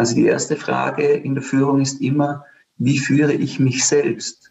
Also 0.00 0.14
die 0.14 0.24
erste 0.24 0.56
Frage 0.56 1.02
in 1.02 1.34
der 1.34 1.42
Führung 1.42 1.82
ist 1.82 2.00
immer, 2.00 2.46
wie 2.78 2.98
führe 2.98 3.34
ich 3.34 3.60
mich 3.60 3.84
selbst? 3.84 4.50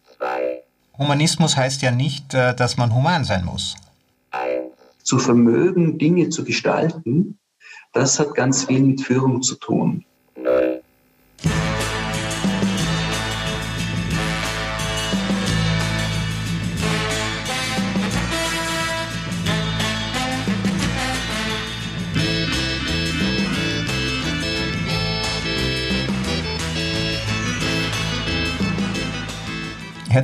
Humanismus 0.95 1.57
heißt 1.57 1.81
ja 1.81 1.89
nicht, 1.89 2.35
äh, 2.35 2.53
dass 2.53 2.77
man 2.77 2.93
human 2.93 3.23
sein 3.23 3.45
muss. 3.45 3.75
Zu 5.01 5.17
vermögen, 5.17 5.97
Dinge 5.97 6.29
zu 6.29 6.43
gestalten, 6.43 7.39
das 7.93 8.19
hat 8.19 8.35
ganz 8.35 8.65
viel 8.65 8.81
mit 8.81 9.01
Führung 9.01 9.41
zu 9.41 9.55
tun. 9.55 10.05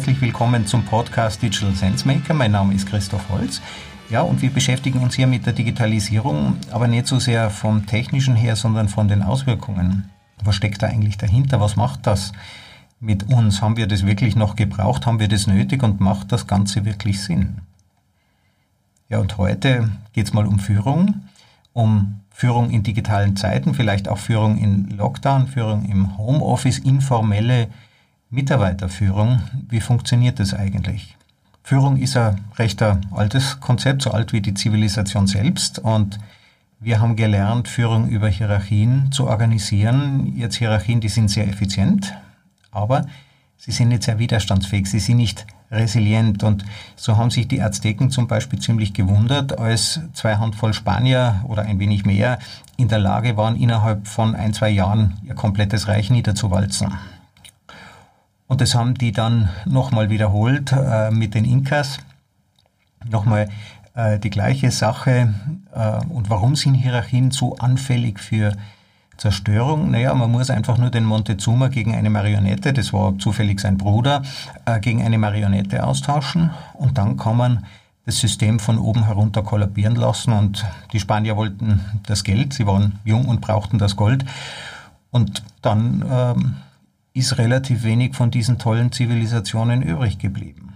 Herzlich 0.06 0.22
willkommen 0.22 0.68
zum 0.68 0.86
Podcast 0.86 1.42
Digital 1.42 1.74
Sense 1.74 2.08
Maker. 2.08 2.36
Mein 2.36 2.52
Name 2.52 2.76
ist 2.76 2.88
Christoph 2.88 3.28
Holz. 3.30 3.60
Ja, 4.12 4.22
und 4.22 4.40
wir 4.44 4.52
beschäftigen 4.52 5.00
uns 5.00 5.16
hier 5.16 5.26
mit 5.26 5.48
der 5.48 5.54
Digitalisierung, 5.54 6.58
aber 6.70 6.88
nicht 6.88 7.08
so 7.08 7.18
sehr 7.18 7.50
vom 7.50 7.88
technischen 7.88 8.36
her, 8.36 8.56
sondern 8.56 8.88
von 8.88 9.08
den 9.08 9.24
Auswirkungen. 9.24 10.12
Was 10.44 10.58
steckt 10.58 10.84
da 10.84 10.88
eigentlich 10.90 11.18
dahinter? 11.18 11.60
Was 11.60 11.76
macht 11.76 12.06
das 12.06 12.34
mit 13.00 13.30
uns? 13.30 13.64
Haben 13.64 13.78
wir 13.78 13.88
das 13.88 14.06
wirklich 14.06 14.36
noch 14.36 14.56
gebraucht? 14.56 15.08
Haben 15.08 15.20
wir 15.20 15.28
das 15.28 15.48
nötig? 15.48 15.82
Und 15.82 16.02
macht 16.02 16.32
das 16.32 16.46
Ganze 16.46 16.86
wirklich 16.86 17.24
Sinn? 17.24 17.62
Ja, 19.10 19.18
und 19.18 19.40
heute 19.40 19.90
geht 20.14 20.28
es 20.28 20.34
mal 20.34 20.46
um 20.46 20.60
Führung, 20.60 21.24
um 21.74 22.20
Führung 22.30 22.70
in 22.70 22.84
digitalen 22.84 23.36
Zeiten, 23.38 23.74
vielleicht 23.74 24.08
auch 24.08 24.20
Führung 24.20 24.60
in 24.60 24.88
Lockdown, 24.92 25.48
Führung 25.48 25.86
im 25.86 26.16
Homeoffice, 26.16 26.78
informelle 26.78 27.70
Mitarbeiterführung, 28.36 29.42
wie 29.70 29.80
funktioniert 29.80 30.40
das 30.40 30.54
eigentlich? 30.54 31.16
Führung 31.64 31.98
ist 31.98 32.16
ein 32.16 32.42
recht 32.58 32.82
altes 32.82 33.60
Konzept, 33.60 34.04
so 34.04 34.12
alt 34.12 34.34
wie 34.34 34.42
die 34.42 34.54
Zivilisation 34.54 35.26
selbst. 35.26 35.80
Und 35.80 36.20
wir 36.80 37.00
haben 37.00 37.16
gelernt, 37.16 37.68
Führung 37.68 38.10
über 38.10 38.28
Hierarchien 38.28 39.12
zu 39.12 39.28
organisieren. 39.28 40.34
Jetzt 40.36 40.58
Hierarchien, 40.58 41.00
die 41.00 41.10
sind 41.10 41.32
sehr 41.32 41.48
effizient, 41.48 42.14
aber 42.72 43.08
sie 43.58 43.72
sind 43.72 43.88
nicht 43.88 44.04
sehr 44.04 44.20
widerstandsfähig, 44.20 44.86
sie 44.86 45.00
sind 45.00 45.18
nicht 45.18 45.48
resilient. 45.72 46.44
Und 46.44 46.66
so 46.96 47.18
haben 47.18 47.32
sich 47.32 47.48
die 47.48 47.62
Azteken 47.62 48.12
zum 48.12 48.28
Beispiel 48.28 48.60
ziemlich 48.60 48.94
gewundert, 48.94 49.58
als 49.58 50.02
zwei 50.14 50.36
Handvoll 50.36 50.74
Spanier 50.74 51.44
oder 51.48 51.64
ein 51.64 51.80
wenig 51.80 52.06
mehr 52.06 52.38
in 52.78 52.90
der 52.90 53.00
Lage 53.00 53.38
waren, 53.38 53.56
innerhalb 53.56 54.08
von 54.08 54.36
ein, 54.36 54.54
zwei 54.54 54.70
Jahren 54.70 55.18
ihr 55.24 55.36
komplettes 55.36 55.88
Reich 55.88 56.12
niederzuwalzen. 56.12 56.94
Und 58.48 58.62
das 58.62 58.76
haben 58.76 58.96
die 58.96 59.12
dann 59.12 59.50
nochmal 59.66 60.10
wiederholt 60.10 60.72
äh, 60.72 61.10
mit 61.12 61.34
den 61.34 61.46
Inkas. 61.46 62.00
Nochmal 63.10 63.50
äh, 63.96 64.20
die 64.20 64.30
gleiche 64.30 64.72
Sache. 64.72 65.34
Äh, 65.74 66.06
und 66.10 66.30
warum 66.30 66.56
sind 66.56 66.76
Hierarchien 66.76 67.32
so 67.32 67.56
anfällig 67.56 68.20
für 68.20 68.56
Zerstörung? 69.18 69.92
Naja, 69.92 70.14
man 70.14 70.32
muss 70.32 70.50
einfach 70.50 70.78
nur 70.78 70.92
den 70.92 71.06
Montezuma 71.06 71.70
gegen 71.70 71.96
eine 71.96 72.10
Marionette, 72.10 72.74
das 72.74 72.94
war 72.94 73.18
zufällig 73.18 73.60
sein 73.60 73.78
Bruder, 73.78 74.22
äh, 74.66 74.80
gegen 74.80 75.02
eine 75.02 75.18
Marionette 75.18 75.84
austauschen. 75.84 76.52
Und 76.74 76.98
dann 76.98 77.18
kann 77.18 77.38
man 77.38 77.66
das 78.06 78.20
System 78.20 78.60
von 78.60 78.78
oben 78.78 79.06
herunter 79.06 79.42
kollabieren 79.42 79.96
lassen. 79.96 80.34
Und 80.34 80.66
die 80.94 81.00
Spanier 81.00 81.36
wollten 81.36 81.80
das 82.06 82.24
Geld, 82.24 82.54
sie 82.54 82.68
waren 82.68 83.00
jung 83.04 83.26
und 83.26 83.42
brauchten 83.42 83.80
das 83.80 83.96
Gold. 83.96 84.26
Und 85.10 85.44
dann 85.62 86.06
ähm, 86.08 86.56
ist 87.16 87.38
relativ 87.38 87.84
wenig 87.84 88.14
von 88.14 88.30
diesen 88.30 88.60
tollen 88.60 88.92
Zivilisationen 88.92 89.82
übrig 89.82 90.20
geblieben. 90.20 90.74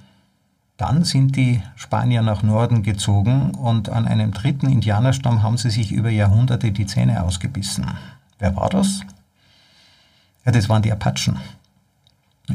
Dann 0.78 1.04
sind 1.04 1.36
die 1.36 1.62
Spanier 1.76 2.22
nach 2.22 2.44
Norden 2.44 2.82
gezogen 2.82 3.52
und 3.52 3.90
an 3.90 4.08
einem 4.08 4.32
dritten 4.32 4.70
Indianerstamm 4.70 5.44
haben 5.44 5.58
sie 5.58 5.70
sich 5.70 5.92
über 5.92 6.10
Jahrhunderte 6.10 6.72
die 6.72 6.86
Zähne 6.86 7.22
ausgebissen. 7.24 7.86
Wer 8.40 8.56
war 8.56 8.70
das? 8.70 9.02
Ja, 10.46 10.54
das 10.54 10.70
waren 10.70 10.82
die 10.82 10.94
Apachen. 10.94 11.38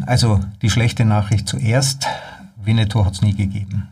Also 0.07 0.41
die 0.63 0.71
schlechte 0.71 1.05
Nachricht 1.05 1.47
zuerst, 1.47 2.07
Winnetou 2.57 3.05
hat 3.05 3.13
es 3.13 3.23
nie 3.23 3.35
gegeben. 3.35 3.89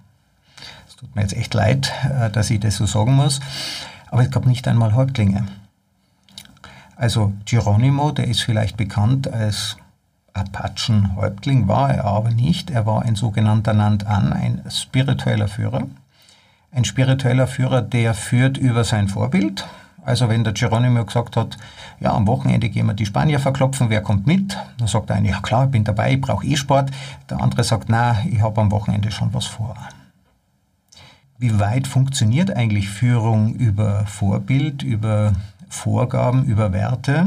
Es 0.89 0.97
tut 0.97 1.15
mir 1.15 1.21
jetzt 1.21 1.37
echt 1.37 1.53
leid, 1.53 1.93
äh, 2.11 2.31
dass 2.31 2.49
ich 2.49 2.61
das 2.61 2.77
so 2.77 2.87
sagen 2.87 3.15
muss, 3.15 3.41
aber 4.11 4.23
es 4.23 4.31
gab 4.31 4.47
nicht 4.47 4.67
einmal 4.67 4.95
Häuptlinge. 4.95 5.47
Also 6.97 7.35
Geronimo, 7.45 8.13
der 8.13 8.29
ist 8.29 8.41
vielleicht 8.41 8.79
bekannt 8.79 9.31
als 9.31 9.77
Apachenhäuptling 10.35 11.69
war 11.69 11.93
er 11.93 12.05
aber 12.05 12.31
nicht. 12.31 12.71
Er 12.71 12.87
war 12.87 13.03
ein 13.03 13.17
sogenannter 13.17 13.75
Nantan, 13.75 14.33
ein 14.33 14.63
spiritueller 14.71 15.49
Führer. 15.49 15.83
Ein 16.71 16.85
spiritueller 16.85 17.47
Führer, 17.47 17.83
der 17.83 18.15
führt 18.15 18.57
über 18.57 18.85
sein 18.85 19.09
Vorbild. 19.09 19.67
Also 20.05 20.29
wenn 20.29 20.43
der 20.43 20.53
Geronimo 20.53 21.05
gesagt 21.05 21.37
hat, 21.37 21.57
ja, 22.01 22.13
am 22.13 22.27
Wochenende 22.27 22.69
gehen 22.69 22.87
wir 22.87 22.95
die 22.95 23.07
Spanier 23.07 23.39
verklopfen, 23.39 23.89
wer 23.89 24.01
kommt 24.01 24.27
mit? 24.27 24.57
Dann 24.79 24.89
sagt 24.89 25.11
der 25.11 25.17
eine, 25.17 25.29
ja 25.31 25.41
klar, 25.41 25.67
ich 25.67 25.71
bin 25.71 25.85
dabei, 25.85 26.15
ich 26.15 26.21
brauche 26.21 26.47
eh 26.47 26.57
Sport. 26.57 26.91
Der 27.31 27.41
andere 27.41 27.63
sagt, 27.63 27.89
na, 27.89 28.17
ich 28.29 28.41
habe 28.41 28.61
am 28.61 28.73
Wochenende 28.73 29.13
schon 29.13 29.33
was 29.33 29.47
vor. 29.47 29.77
Wie 31.39 31.59
weit 31.61 31.87
funktioniert 31.87 32.57
eigentlich 32.57 32.89
Führung 32.89 33.55
über 33.55 34.07
Vorbild, 34.07 34.83
über 34.83 35.33
Vorgaben, 35.69 36.45
über 36.45 36.73
Werte? 36.73 37.27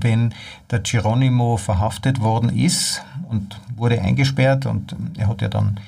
Wenn 0.00 0.34
der 0.70 0.80
Geronimo 0.80 1.56
verhaftet 1.56 2.20
worden 2.20 2.48
ist 2.48 3.02
und 3.28 3.60
wurde 3.76 4.00
eingesperrt 4.00 4.66
und 4.66 4.94
er 5.16 5.28
hat 5.28 5.42
ja 5.42 5.48
dann 5.48 5.80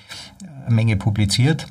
eine 0.67 0.75
Menge 0.75 0.97
publiziert, 0.97 1.67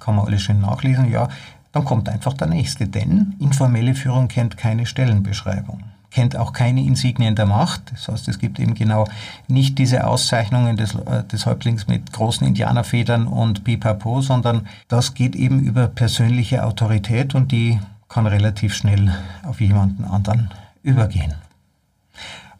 kann 0.00 0.16
man 0.16 0.26
alles 0.26 0.42
schön 0.42 0.60
nachlesen, 0.60 1.10
ja, 1.10 1.28
dann 1.72 1.84
kommt 1.84 2.08
einfach 2.08 2.34
der 2.34 2.48
nächste, 2.48 2.86
denn 2.86 3.34
informelle 3.38 3.94
Führung 3.94 4.28
kennt 4.28 4.56
keine 4.56 4.86
Stellenbeschreibung 4.86 5.82
kennt 6.12 6.36
auch 6.36 6.52
keine 6.52 6.82
Insignien 6.82 7.34
der 7.34 7.46
Macht. 7.46 7.90
Das 7.90 8.08
heißt, 8.08 8.28
es 8.28 8.38
gibt 8.38 8.60
eben 8.60 8.74
genau 8.74 9.06
nicht 9.48 9.78
diese 9.78 10.06
Auszeichnungen 10.06 10.76
des, 10.76 10.94
äh, 10.94 11.24
des 11.24 11.46
Häuptlings 11.46 11.88
mit 11.88 12.12
großen 12.12 12.46
Indianerfedern 12.46 13.26
und 13.26 13.64
Pipapo, 13.64 14.20
sondern 14.20 14.66
das 14.88 15.14
geht 15.14 15.34
eben 15.34 15.60
über 15.60 15.88
persönliche 15.88 16.64
Autorität 16.64 17.34
und 17.34 17.50
die 17.50 17.80
kann 18.08 18.26
relativ 18.26 18.74
schnell 18.74 19.14
auf 19.42 19.60
jemanden 19.60 20.04
anderen 20.04 20.50
übergehen. 20.82 21.34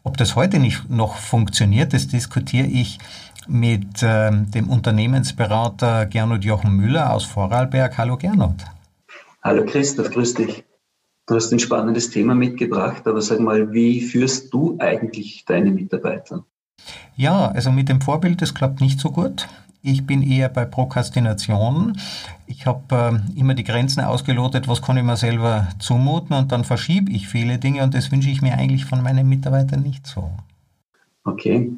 Ob 0.03 0.17
das 0.17 0.35
heute 0.35 0.59
nicht 0.59 0.89
noch 0.89 1.15
funktioniert, 1.15 1.93
das 1.93 2.07
diskutiere 2.07 2.67
ich 2.67 2.99
mit 3.47 4.03
äh, 4.03 4.31
dem 4.31 4.69
Unternehmensberater 4.69 6.05
Gernot 6.05 6.43
Jochen 6.43 6.75
Müller 6.75 7.13
aus 7.13 7.23
Vorarlberg. 7.23 7.97
Hallo 7.97 8.17
Gernot. 8.17 8.65
Hallo 9.41 9.65
Christoph, 9.65 10.11
grüß 10.11 10.35
dich. 10.35 10.63
Du 11.25 11.35
hast 11.35 11.53
ein 11.53 11.59
spannendes 11.59 12.09
Thema 12.09 12.35
mitgebracht, 12.35 13.07
aber 13.07 13.21
sag 13.21 13.39
mal, 13.39 13.71
wie 13.71 14.01
führst 14.01 14.53
du 14.53 14.77
eigentlich 14.79 15.45
deine 15.45 15.71
Mitarbeiter? 15.71 16.45
Ja, 17.15 17.47
also 17.47 17.71
mit 17.71 17.87
dem 17.87 18.01
Vorbild, 18.01 18.41
das 18.41 18.53
klappt 18.53 18.81
nicht 18.81 18.99
so 18.99 19.11
gut. 19.11 19.47
Ich 19.85 20.05
bin 20.07 20.23
eher 20.23 20.47
bei 20.47 20.63
Prokrastination. 20.63 21.97
Ich 22.47 22.65
habe 22.65 23.21
äh, 23.35 23.39
immer 23.39 23.53
die 23.53 23.65
Grenzen 23.65 23.99
ausgelotet, 23.99 24.69
was 24.69 24.81
kann 24.81 24.95
ich 24.95 25.03
mir 25.03 25.17
selber 25.17 25.67
zumuten 25.77 26.33
und 26.37 26.53
dann 26.53 26.63
verschiebe 26.63 27.11
ich 27.11 27.27
viele 27.27 27.57
Dinge 27.57 27.83
und 27.83 27.93
das 27.93 28.09
wünsche 28.09 28.29
ich 28.29 28.41
mir 28.41 28.53
eigentlich 28.53 28.85
von 28.85 29.03
meinen 29.03 29.27
Mitarbeitern 29.27 29.81
nicht 29.81 30.07
so. 30.07 30.31
Okay, 31.25 31.69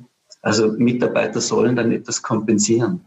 also 0.43 0.73
Mitarbeiter 0.77 1.41
sollen 1.41 1.75
dann 1.75 1.91
etwas 1.91 2.21
kompensieren. 2.21 3.01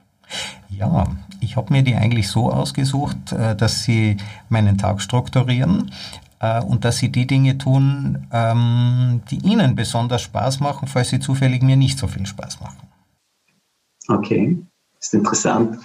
Ja, 0.68 1.06
ich 1.40 1.56
habe 1.56 1.72
mir 1.72 1.84
die 1.84 1.94
eigentlich 1.94 2.28
so 2.28 2.50
ausgesucht, 2.50 3.30
äh, 3.30 3.54
dass 3.54 3.84
sie 3.84 4.16
meinen 4.48 4.78
Tag 4.78 5.00
strukturieren 5.00 5.92
äh, 6.40 6.60
und 6.60 6.84
dass 6.84 6.96
sie 6.96 7.12
die 7.12 7.28
Dinge 7.28 7.56
tun, 7.56 8.26
ähm, 8.32 9.22
die 9.30 9.38
ihnen 9.46 9.76
besonders 9.76 10.22
Spaß 10.22 10.58
machen, 10.58 10.88
falls 10.88 11.10
sie 11.10 11.20
zufällig 11.20 11.62
mir 11.62 11.76
nicht 11.76 12.00
so 12.00 12.08
viel 12.08 12.26
Spaß 12.26 12.60
machen. 12.60 12.88
Okay 14.08 14.58
ist 15.00 15.14
interessant. 15.14 15.78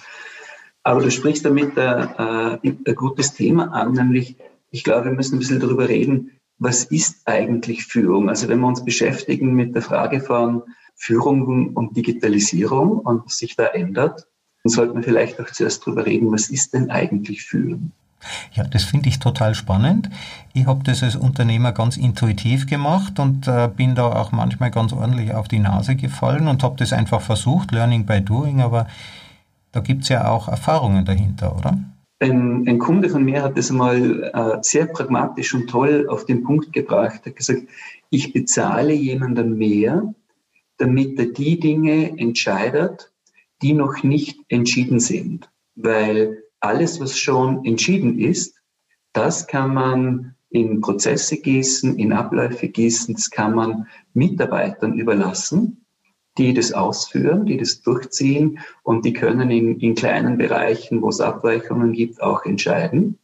Aber 0.82 1.00
du 1.00 1.10
sprichst 1.10 1.44
damit 1.44 1.76
äh, 1.76 2.02
äh, 2.02 2.58
ein 2.62 2.94
gutes 2.94 3.32
Thema 3.32 3.72
an, 3.72 3.92
nämlich 3.92 4.36
ich 4.70 4.84
glaube, 4.84 5.06
wir 5.06 5.12
müssen 5.12 5.36
ein 5.36 5.38
bisschen 5.38 5.60
darüber 5.60 5.88
reden, 5.88 6.32
was 6.58 6.84
ist 6.84 7.26
eigentlich 7.26 7.84
Führung? 7.84 8.28
Also 8.28 8.48
wenn 8.48 8.60
wir 8.60 8.66
uns 8.66 8.84
beschäftigen 8.84 9.54
mit 9.54 9.74
der 9.74 9.82
Frage 9.82 10.20
von 10.20 10.62
Führung 10.96 11.74
und 11.74 11.96
Digitalisierung 11.96 12.98
und 12.98 13.24
was 13.24 13.38
sich 13.38 13.56
da 13.56 13.66
ändert, 13.66 14.26
dann 14.62 14.70
sollten 14.70 14.96
wir 14.96 15.02
vielleicht 15.02 15.40
auch 15.40 15.50
zuerst 15.50 15.86
darüber 15.86 16.06
reden, 16.06 16.32
was 16.32 16.50
ist 16.50 16.74
denn 16.74 16.90
eigentlich 16.90 17.42
Führung? 17.42 17.92
Ja, 18.52 18.64
das 18.64 18.84
finde 18.84 19.08
ich 19.08 19.18
total 19.18 19.54
spannend. 19.54 20.10
Ich 20.52 20.66
habe 20.66 20.84
das 20.84 21.02
als 21.02 21.16
Unternehmer 21.16 21.72
ganz 21.72 21.96
intuitiv 21.96 22.66
gemacht 22.66 23.18
und 23.18 23.48
äh, 23.48 23.68
bin 23.74 23.94
da 23.94 24.06
auch 24.06 24.32
manchmal 24.32 24.70
ganz 24.70 24.92
ordentlich 24.92 25.34
auf 25.34 25.48
die 25.48 25.58
Nase 25.58 25.96
gefallen 25.96 26.48
und 26.48 26.62
habe 26.62 26.76
das 26.76 26.92
einfach 26.92 27.20
versucht, 27.20 27.72
Learning 27.72 28.06
by 28.06 28.20
Doing, 28.20 28.60
aber 28.60 28.86
da 29.72 29.80
gibt 29.80 30.02
es 30.02 30.08
ja 30.08 30.28
auch 30.28 30.48
Erfahrungen 30.48 31.04
dahinter, 31.04 31.56
oder? 31.56 31.78
ein, 32.20 32.66
ein 32.68 32.78
Kunde 32.78 33.08
von 33.08 33.24
mir 33.24 33.42
hat 33.42 33.56
das 33.56 33.70
mal 33.70 34.30
äh, 34.32 34.58
sehr 34.62 34.86
pragmatisch 34.86 35.54
und 35.54 35.68
toll 35.68 36.06
auf 36.08 36.26
den 36.26 36.42
Punkt 36.42 36.72
gebracht. 36.72 37.20
Er 37.24 37.30
hat 37.30 37.36
gesagt, 37.36 37.62
ich 38.10 38.32
bezahle 38.32 38.92
jemandem 38.92 39.56
mehr, 39.56 40.14
damit 40.78 41.18
er 41.18 41.26
die 41.26 41.58
Dinge 41.58 42.18
entscheidet, 42.18 43.12
die 43.62 43.72
noch 43.72 44.02
nicht 44.02 44.38
entschieden 44.48 45.00
sind. 45.00 45.48
Weil 45.76 46.43
alles, 46.64 47.00
was 47.00 47.18
schon 47.18 47.64
entschieden 47.64 48.18
ist, 48.18 48.60
das 49.12 49.46
kann 49.46 49.74
man 49.74 50.34
in 50.50 50.80
Prozesse 50.80 51.36
gießen, 51.36 51.98
in 51.98 52.12
Abläufe 52.12 52.68
gießen, 52.68 53.14
das 53.14 53.30
kann 53.30 53.54
man 53.54 53.86
Mitarbeitern 54.14 54.94
überlassen, 54.94 55.84
die 56.38 56.54
das 56.54 56.72
ausführen, 56.72 57.46
die 57.46 57.56
das 57.56 57.82
durchziehen 57.82 58.58
und 58.82 59.04
die 59.04 59.12
können 59.12 59.50
in, 59.50 59.78
in 59.80 59.94
kleinen 59.94 60.38
Bereichen, 60.38 61.02
wo 61.02 61.08
es 61.08 61.20
Abweichungen 61.20 61.92
gibt, 61.92 62.22
auch 62.22 62.44
entscheiden. 62.44 63.18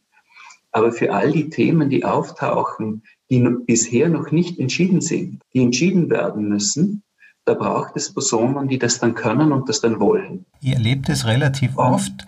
Aber 0.71 0.91
für 0.91 1.13
all 1.13 1.31
die 1.31 1.49
Themen, 1.49 1.89
die 1.89 2.05
auftauchen, 2.05 3.03
die 3.29 3.39
bisher 3.65 4.07
noch 4.07 4.31
nicht 4.31 4.59
entschieden 4.59 5.01
sind, 5.01 5.41
die 5.53 5.63
entschieden 5.63 6.09
werden 6.09 6.47
müssen, 6.47 7.03
da 7.45 7.55
braucht 7.55 7.95
es 7.95 8.13
Personen, 8.13 8.67
die 8.67 8.77
das 8.77 8.99
dann 8.99 9.15
können 9.15 9.51
und 9.51 9.67
das 9.67 9.81
dann 9.81 9.99
wollen. 9.99 10.45
Ihr 10.61 10.75
erlebt 10.75 11.09
es 11.09 11.25
relativ 11.25 11.77
oft, 11.77 12.25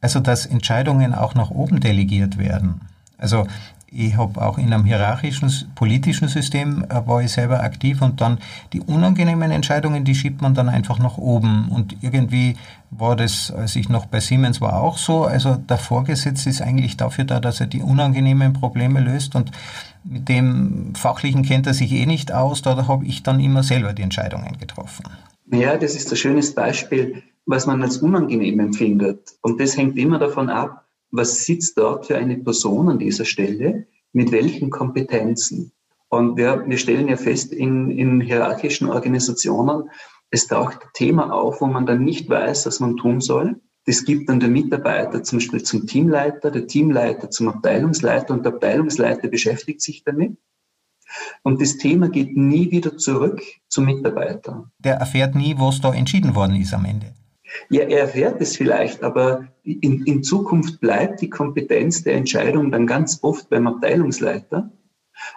also 0.00 0.20
dass 0.20 0.46
Entscheidungen 0.46 1.14
auch 1.14 1.34
nach 1.34 1.50
oben 1.50 1.80
delegiert 1.80 2.38
werden. 2.38 2.80
Also 3.16 3.46
ich 3.90 4.16
habe 4.16 4.40
auch 4.42 4.58
in 4.58 4.72
einem 4.72 4.84
hierarchischen 4.84 5.50
politischen 5.74 6.28
System 6.28 6.84
äh, 6.88 7.06
war 7.06 7.22
ich 7.22 7.32
selber 7.32 7.62
aktiv 7.62 8.02
und 8.02 8.20
dann 8.20 8.38
die 8.72 8.80
unangenehmen 8.80 9.50
Entscheidungen, 9.50 10.04
die 10.04 10.14
schiebt 10.14 10.42
man 10.42 10.54
dann 10.54 10.68
einfach 10.68 10.98
nach 10.98 11.16
oben. 11.16 11.68
Und 11.70 11.96
irgendwie 12.02 12.56
war 12.90 13.16
das, 13.16 13.50
als 13.50 13.76
ich 13.76 13.88
noch 13.88 14.06
bei 14.06 14.20
Siemens 14.20 14.60
war, 14.60 14.82
auch 14.82 14.98
so. 14.98 15.24
Also 15.24 15.54
der 15.54 15.78
Vorgesetzte 15.78 16.50
ist 16.50 16.60
eigentlich 16.60 16.98
dafür 16.98 17.24
da, 17.24 17.40
dass 17.40 17.60
er 17.60 17.66
die 17.66 17.80
unangenehmen 17.80 18.52
Probleme 18.52 19.00
löst 19.00 19.34
und 19.34 19.50
mit 20.04 20.28
dem 20.28 20.94
Fachlichen 20.94 21.42
kennt 21.42 21.66
er 21.66 21.74
sich 21.74 21.92
eh 21.92 22.04
nicht 22.04 22.30
aus. 22.30 22.60
Da 22.60 22.86
habe 22.88 23.06
ich 23.06 23.22
dann 23.22 23.40
immer 23.40 23.62
selber 23.62 23.94
die 23.94 24.02
Entscheidungen 24.02 24.58
getroffen. 24.58 25.06
Ja, 25.50 25.78
das 25.78 25.94
ist 25.94 26.10
ein 26.10 26.16
schönes 26.16 26.54
Beispiel, 26.54 27.22
was 27.48 27.66
man 27.66 27.82
als 27.82 27.98
unangenehm 27.98 28.60
empfindet. 28.60 29.38
Und 29.40 29.58
das 29.58 29.76
hängt 29.76 29.96
immer 29.96 30.18
davon 30.18 30.50
ab, 30.50 30.84
was 31.10 31.46
sitzt 31.46 31.78
dort 31.78 32.06
für 32.06 32.16
eine 32.16 32.36
Person 32.36 32.90
an 32.90 32.98
dieser 32.98 33.24
Stelle, 33.24 33.86
mit 34.12 34.32
welchen 34.32 34.68
Kompetenzen. 34.68 35.72
Und 36.10 36.36
wir, 36.36 36.64
wir 36.66 36.76
stellen 36.76 37.08
ja 37.08 37.16
fest, 37.16 37.52
in, 37.52 37.90
in 37.90 38.20
hierarchischen 38.20 38.90
Organisationen, 38.90 39.88
es 40.30 40.46
taucht 40.46 40.82
ein 40.82 40.88
Thema 40.92 41.32
auf, 41.32 41.62
wo 41.62 41.66
man 41.66 41.86
dann 41.86 42.04
nicht 42.04 42.28
weiß, 42.28 42.66
was 42.66 42.80
man 42.80 42.98
tun 42.98 43.22
soll. 43.22 43.58
Das 43.86 44.04
gibt 44.04 44.28
dann 44.28 44.40
der 44.40 44.50
Mitarbeiter 44.50 45.22
zum 45.22 45.38
Beispiel 45.38 45.62
zum 45.62 45.86
Teamleiter, 45.86 46.50
der 46.50 46.66
Teamleiter 46.66 47.30
zum 47.30 47.48
Abteilungsleiter 47.48 48.34
und 48.34 48.44
der 48.44 48.52
Abteilungsleiter 48.52 49.28
beschäftigt 49.28 49.80
sich 49.80 50.04
damit. 50.04 50.36
Und 51.42 51.62
das 51.62 51.78
Thema 51.78 52.10
geht 52.10 52.36
nie 52.36 52.70
wieder 52.70 52.98
zurück 52.98 53.40
zum 53.68 53.86
Mitarbeiter. 53.86 54.70
Der 54.78 54.96
erfährt 54.96 55.34
nie, 55.34 55.54
was 55.56 55.80
da 55.80 55.94
entschieden 55.94 56.34
worden 56.34 56.56
ist 56.56 56.74
am 56.74 56.84
Ende. 56.84 57.14
Ja, 57.70 57.84
er 57.84 58.00
erfährt 58.00 58.40
es 58.40 58.56
vielleicht, 58.56 59.02
aber 59.02 59.48
in, 59.62 60.04
in 60.04 60.22
Zukunft 60.22 60.80
bleibt 60.80 61.20
die 61.20 61.30
Kompetenz 61.30 62.02
der 62.02 62.14
Entscheidung 62.14 62.70
dann 62.70 62.86
ganz 62.86 63.20
oft 63.22 63.48
beim 63.48 63.66
Abteilungsleiter. 63.66 64.70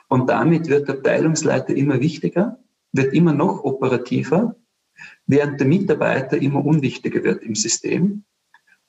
Und 0.08 0.30
damit 0.30 0.68
wird 0.68 0.88
der 0.88 0.96
Abteilungsleiter 0.96 1.75
immer 1.75 2.00
wichtiger, 2.00 2.60
wird 2.92 3.13
immer 3.13 3.34
noch 3.34 3.63
operativer, 3.63 4.56
während 5.25 5.60
der 5.60 5.68
Mitarbeiter 5.68 6.38
immer 6.38 6.63
unwichtiger 6.63 7.24
wird 7.24 7.44
im 7.44 7.56
System. 7.56 8.24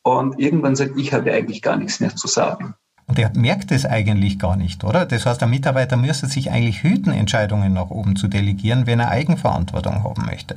Und 0.02 0.38
irgendwann 0.38 0.76
sagt, 0.76 0.98
ich 0.98 1.12
habe 1.12 1.32
eigentlich 1.32 1.62
gar 1.62 1.76
nichts 1.76 2.00
mehr 2.00 2.14
zu 2.14 2.26
sagen. 2.26 2.74
Und 3.06 3.18
er 3.18 3.30
merkt 3.36 3.72
es 3.72 3.84
eigentlich 3.84 4.38
gar 4.38 4.56
nicht, 4.56 4.84
oder? 4.84 5.06
Das 5.06 5.26
heißt, 5.26 5.40
der 5.40 5.48
Mitarbeiter 5.48 5.96
müsste 5.96 6.26
sich 6.26 6.50
eigentlich 6.50 6.82
hüten, 6.82 7.12
Entscheidungen 7.12 7.72
nach 7.72 7.90
oben 7.90 8.16
zu 8.16 8.28
delegieren, 8.28 8.86
wenn 8.86 9.00
er 9.00 9.10
Eigenverantwortung 9.10 10.02
haben 10.02 10.24
möchte. 10.24 10.54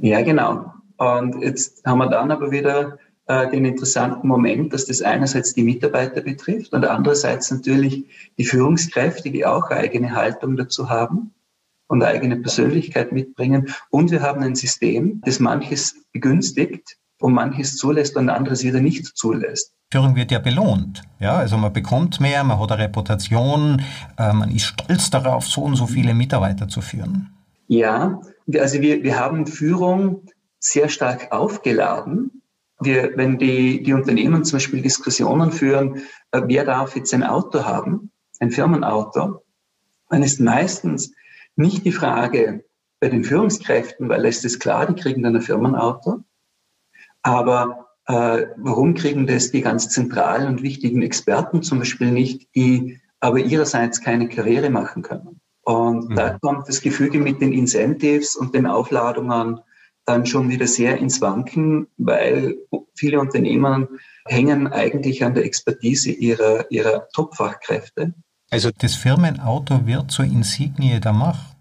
Ja, 0.00 0.22
genau. 0.22 0.72
Und 0.98 1.40
jetzt 1.42 1.84
haben 1.86 1.98
wir 1.98 2.08
dann 2.08 2.30
aber 2.30 2.50
wieder 2.50 2.98
äh, 3.26 3.50
den 3.50 3.64
interessanten 3.64 4.26
Moment, 4.26 4.72
dass 4.72 4.86
das 4.86 5.02
einerseits 5.02 5.54
die 5.54 5.62
Mitarbeiter 5.62 6.20
betrifft 6.20 6.72
und 6.72 6.84
andererseits 6.84 7.50
natürlich 7.50 8.04
die 8.36 8.44
Führungskräfte, 8.44 9.30
die 9.30 9.46
auch 9.46 9.70
eigene 9.70 10.14
Haltung 10.14 10.56
dazu 10.56 10.88
haben 10.88 11.32
und 11.88 12.02
eigene 12.02 12.36
Persönlichkeit 12.36 13.12
mitbringen. 13.12 13.68
Und 13.90 14.10
wir 14.10 14.22
haben 14.22 14.42
ein 14.42 14.54
System, 14.54 15.20
das 15.24 15.40
manches 15.40 15.96
begünstigt 16.12 16.96
und 17.20 17.32
manches 17.32 17.76
zulässt 17.76 18.16
und 18.16 18.28
anderes 18.28 18.64
wieder 18.64 18.80
nicht 18.80 19.06
zulässt. 19.16 19.72
Führung 19.90 20.16
wird 20.16 20.30
ja 20.30 20.38
belohnt. 20.38 21.02
Ja, 21.18 21.36
also 21.36 21.56
man 21.56 21.72
bekommt 21.72 22.20
mehr, 22.20 22.44
man 22.44 22.60
hat 22.60 22.72
eine 22.72 22.82
Reputation, 22.82 23.82
äh, 24.18 24.32
man 24.32 24.50
ist 24.50 24.64
stolz 24.66 25.10
darauf, 25.10 25.46
so 25.46 25.62
und 25.62 25.76
so 25.76 25.86
viele 25.86 26.12
Mitarbeiter 26.12 26.68
zu 26.68 26.82
führen. 26.82 27.30
Ja, 27.68 28.20
also 28.58 28.80
wir, 28.80 29.02
wir 29.02 29.18
haben 29.18 29.46
Führung 29.46 30.22
sehr 30.58 30.88
stark 30.88 31.32
aufgeladen. 31.32 32.42
Wir, 32.80 33.16
wenn 33.16 33.38
die, 33.38 33.82
die 33.82 33.92
Unternehmen 33.92 34.44
zum 34.44 34.56
Beispiel 34.56 34.82
Diskussionen 34.82 35.52
führen, 35.52 36.02
äh, 36.30 36.42
wer 36.44 36.64
darf 36.64 36.94
jetzt 36.96 37.12
ein 37.12 37.24
Auto 37.24 37.64
haben, 37.64 38.10
ein 38.40 38.50
Firmenauto, 38.50 39.42
dann 40.08 40.22
ist 40.22 40.40
meistens 40.40 41.12
nicht 41.56 41.84
die 41.84 41.92
Frage 41.92 42.64
bei 43.00 43.08
den 43.08 43.24
Führungskräften, 43.24 44.08
weil 44.08 44.24
es 44.26 44.44
ist 44.44 44.60
klar, 44.60 44.86
die 44.86 45.00
kriegen 45.00 45.22
dann 45.22 45.36
ein 45.36 45.42
Firmenauto. 45.42 46.24
Aber 47.22 47.88
äh, 48.06 48.46
warum 48.56 48.94
kriegen 48.94 49.26
das 49.26 49.50
die 49.50 49.60
ganz 49.60 49.88
zentralen 49.88 50.48
und 50.48 50.62
wichtigen 50.62 51.02
Experten 51.02 51.62
zum 51.62 51.80
Beispiel 51.80 52.10
nicht, 52.10 52.48
die 52.54 53.00
aber 53.20 53.38
ihrerseits 53.38 54.00
keine 54.00 54.28
Karriere 54.28 54.70
machen 54.70 55.02
können? 55.02 55.40
Und 55.62 56.10
mhm. 56.10 56.14
da 56.14 56.38
kommt 56.38 56.68
das 56.68 56.80
Gefüge 56.80 57.18
mit 57.18 57.40
den 57.40 57.52
Incentives 57.52 58.36
und 58.36 58.54
den 58.54 58.66
Aufladungen 58.66 59.60
dann 60.08 60.26
schon 60.26 60.48
wieder 60.48 60.66
sehr 60.66 60.98
ins 60.98 61.20
Wanken, 61.20 61.86
weil 61.96 62.56
viele 62.94 63.20
Unternehmen 63.20 63.88
hängen 64.24 64.66
eigentlich 64.66 65.24
an 65.24 65.34
der 65.34 65.44
Expertise 65.44 66.10
ihrer, 66.10 66.70
ihrer 66.70 67.08
Top-Fachkräfte. 67.12 68.14
Also 68.50 68.70
das 68.76 68.94
Firmenauto 68.94 69.86
wird 69.86 70.10
zur 70.10 70.24
Insignie 70.24 71.00
der 71.00 71.12
Macht. 71.12 71.56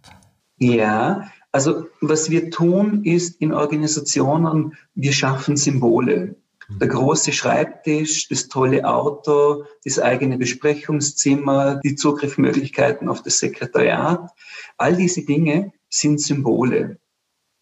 Ja, 0.58 1.30
also 1.52 1.86
was 2.02 2.30
wir 2.30 2.50
tun 2.50 3.04
ist 3.04 3.42
in 3.42 3.54
Organisationen, 3.54 4.76
wir 4.96 5.12
schaffen 5.12 5.58
Symbole. 5.58 6.36
Der 6.70 6.90
große 6.90 7.32
Schreibtisch, 7.32 8.28
das 8.28 8.50
tolle 8.50 8.84
Auto, 8.86 9.64
das 9.86 10.00
eigene 10.00 10.38
Besprechungszimmer, 10.38 11.80
die 11.84 11.96
Zugriffsmöglichkeiten 11.96 13.08
auf 13.08 13.24
das 13.24 13.40
Sekretariat, 13.40 14.30
all 14.78 14.98
diese 14.98 15.24
Dinge 15.26 15.72
sind 15.90 16.22
Symbole. 16.22 17.00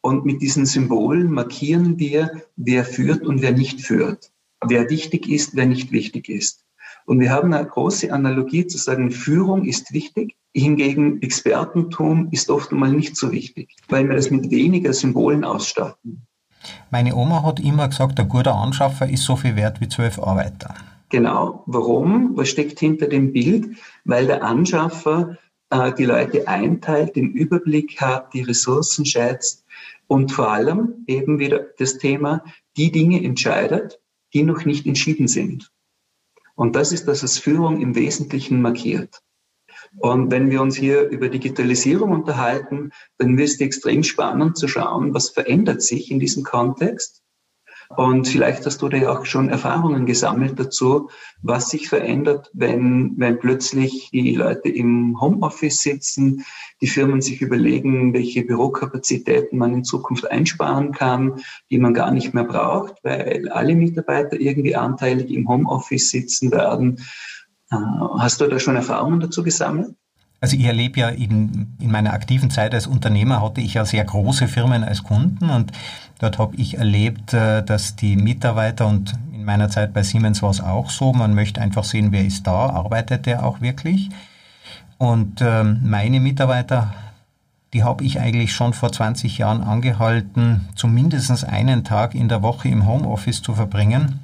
Und 0.06 0.24
mit 0.24 0.44
diesen 0.44 0.68
Symbolen 0.68 1.32
markieren 1.32 1.98
wir, 1.98 2.44
wer 2.58 2.86
führt 2.86 3.26
und 3.26 3.42
wer 3.42 3.54
nicht 3.54 3.82
führt, 3.82 4.32
wer 4.64 4.88
wichtig 4.92 5.28
ist, 5.28 5.56
wer 5.56 5.66
nicht 5.66 5.92
wichtig 5.92 6.30
ist. 6.30 6.64
Und 7.08 7.20
wir 7.20 7.32
haben 7.32 7.52
eine 7.56 7.66
große 7.66 8.14
Analogie 8.14 8.68
zu 8.68 8.78
sagen, 8.78 9.10
Führung 9.10 9.66
ist 9.66 9.94
wichtig, 9.94 10.36
hingegen 10.54 11.24
Expertentum 11.24 12.28
ist 12.30 12.52
oft 12.52 12.72
einmal 12.72 12.92
nicht 12.92 13.18
so 13.18 13.32
wichtig, 13.32 13.76
weil 13.90 14.08
wir 14.08 14.16
das 14.16 14.30
mit 14.30 14.52
weniger 14.52 14.94
Symbolen 14.94 15.44
ausstatten. 15.44 16.28
Meine 16.92 17.16
Oma 17.16 17.42
hat 17.42 17.60
immer 17.60 17.88
gesagt, 17.88 18.20
ein 18.20 18.30
guter 18.30 18.54
Anschaffer 18.54 19.10
ist 19.10 19.24
so 19.24 19.36
viel 19.36 19.56
wert 19.56 19.82
wie 19.82 19.90
zwölf 19.90 20.20
Arbeiter. 20.20 20.76
Genau. 21.10 21.64
Warum? 21.66 22.38
Was 22.38 22.50
steckt 22.50 22.80
hinter 22.80 23.08
dem 23.08 23.34
Bild? 23.34 23.76
Weil 24.04 24.28
der 24.28 24.44
Anschaffer 24.44 25.40
äh, 25.72 25.92
die 25.94 26.06
Leute 26.06 26.48
einteilt, 26.48 27.16
den 27.16 27.32
Überblick 27.32 28.00
hat, 28.00 28.36
die 28.36 28.44
Ressourcen 28.44 29.04
schätzt 29.04 29.65
und 30.08 30.32
vor 30.32 30.52
allem 30.52 31.04
eben 31.08 31.40
wieder 31.40 31.60
das 31.78 31.98
Thema, 31.98 32.44
die 32.78 32.92
Dinge 32.92 33.24
entscheidet, 33.24 34.00
die 34.34 34.44
noch 34.44 34.66
nicht 34.66 34.86
entschieden 34.86 35.28
sind. 35.28 35.72
Und 36.56 36.76
das 36.76 36.92
ist 36.92 37.08
das, 37.08 37.24
was 37.24 37.38
Führung 37.38 37.82
im 37.82 37.96
Wesentlichen 37.96 38.62
markiert. 38.62 39.22
Und 39.98 40.32
wenn 40.32 40.50
wir 40.50 40.62
uns 40.62 40.76
hier 40.76 41.08
über 41.10 41.30
Digitalisierung 41.30 42.12
unterhalten, 42.12 42.92
dann 43.18 43.38
ist 43.38 43.56
es 43.56 43.62
extrem 43.62 44.04
spannend 44.04 44.58
zu 44.58 44.68
schauen, 44.68 45.14
was 45.14 45.30
verändert 45.30 45.82
sich 45.82 46.12
in 46.12 46.20
diesem 46.20 46.44
Kontext 46.44 47.25
und 47.90 48.28
vielleicht 48.28 48.66
hast 48.66 48.82
du 48.82 48.90
da 48.90 48.98
ja 48.98 49.12
auch 49.12 49.26
schon 49.26 49.50
Erfahrungen 49.50 50.06
gesammelt 50.06 50.60
dazu, 50.60 51.10
was 51.42 51.70
sich 51.70 51.90
verändert, 51.90 52.50
wenn, 52.54 53.14
wenn 53.18 53.40
plötzlich 53.40 54.10
die 54.12 54.36
Leute 54.36 54.70
im 54.70 55.20
Homeoffice 55.20 55.82
sitzen, 55.82 56.46
die 56.82 56.88
Firmen 56.88 57.22
sich 57.22 57.42
überlegen, 57.42 58.14
welche 58.14 58.44
Bürokapazitäten 58.44 59.58
man 59.58 59.74
in 59.74 59.84
Zukunft 59.84 60.30
einsparen 60.30 60.92
kann, 60.92 61.42
die 61.70 61.78
man 61.78 61.94
gar 61.94 62.12
nicht 62.12 62.34
mehr 62.34 62.44
braucht, 62.44 62.96
weil 63.04 63.50
alle 63.50 63.76
Mitarbeiter 63.76 64.40
irgendwie 64.40 64.76
anteilig 64.76 65.32
im 65.32 65.48
Homeoffice 65.48 66.10
sitzen 66.10 66.52
werden. 66.52 67.00
Äh, 67.72 67.76
hast 68.20 68.42
du 68.42 68.48
da 68.48 68.60
schon 68.60 68.76
Erfahrungen 68.76 69.20
dazu 69.20 69.44
gesammelt? 69.44 69.96
Also 70.46 70.58
ich 70.58 70.66
erlebe 70.66 71.00
ja 71.00 71.10
in, 71.10 71.76
in 71.80 71.90
meiner 71.90 72.14
aktiven 72.14 72.52
Zeit 72.52 72.76
als 72.76 72.86
Unternehmer 72.86 73.42
hatte 73.42 73.62
ich 73.62 73.74
ja 73.74 73.84
sehr 73.84 74.06
große 74.06 74.48
Firmen 74.48 74.84
als 74.84 75.02
Kunden 75.02 75.50
und 75.50 75.72
dort 76.20 76.38
habe 76.38 76.56
ich 76.56 76.78
erlebt, 76.78 77.34
äh, 77.34 77.64
dass 77.64 77.96
die 77.96 78.16
Mitarbeiter 78.16 78.86
und 78.86 79.14
in 79.34 79.40
In 79.40 79.46
meiner 79.46 79.70
Zeit 79.70 79.92
bei 79.92 80.04
Siemens 80.04 80.44
war 80.44 80.52
es 80.52 80.62
auch 80.62 80.92
so. 80.92 81.14
Man 81.14 81.34
möchte 81.34 81.62
einfach 81.62 81.84
sehen, 81.84 82.12
wer 82.12 82.24
ist 82.24 82.46
da, 82.46 82.70
arbeitet 82.70 83.26
der 83.26 83.44
auch 83.44 83.60
wirklich. 83.60 84.12
Und 85.00 85.42
ähm, 85.42 85.80
meine 85.82 86.20
Mitarbeiter, 86.20 86.94
die 87.74 87.84
habe 87.84 88.04
ich 88.04 88.20
eigentlich 88.20 88.54
schon 88.54 88.74
vor 88.74 88.92
20 88.92 89.40
Jahren 89.40 89.64
angehalten, 89.64 90.70
zumindest 90.76 91.44
einen 91.44 91.84
Tag 91.84 92.14
in 92.14 92.30
der 92.30 92.44
Woche 92.44 92.70
im 92.70 92.86
Homeoffice 92.86 93.42
zu 93.42 93.56
verbringen 93.56 94.20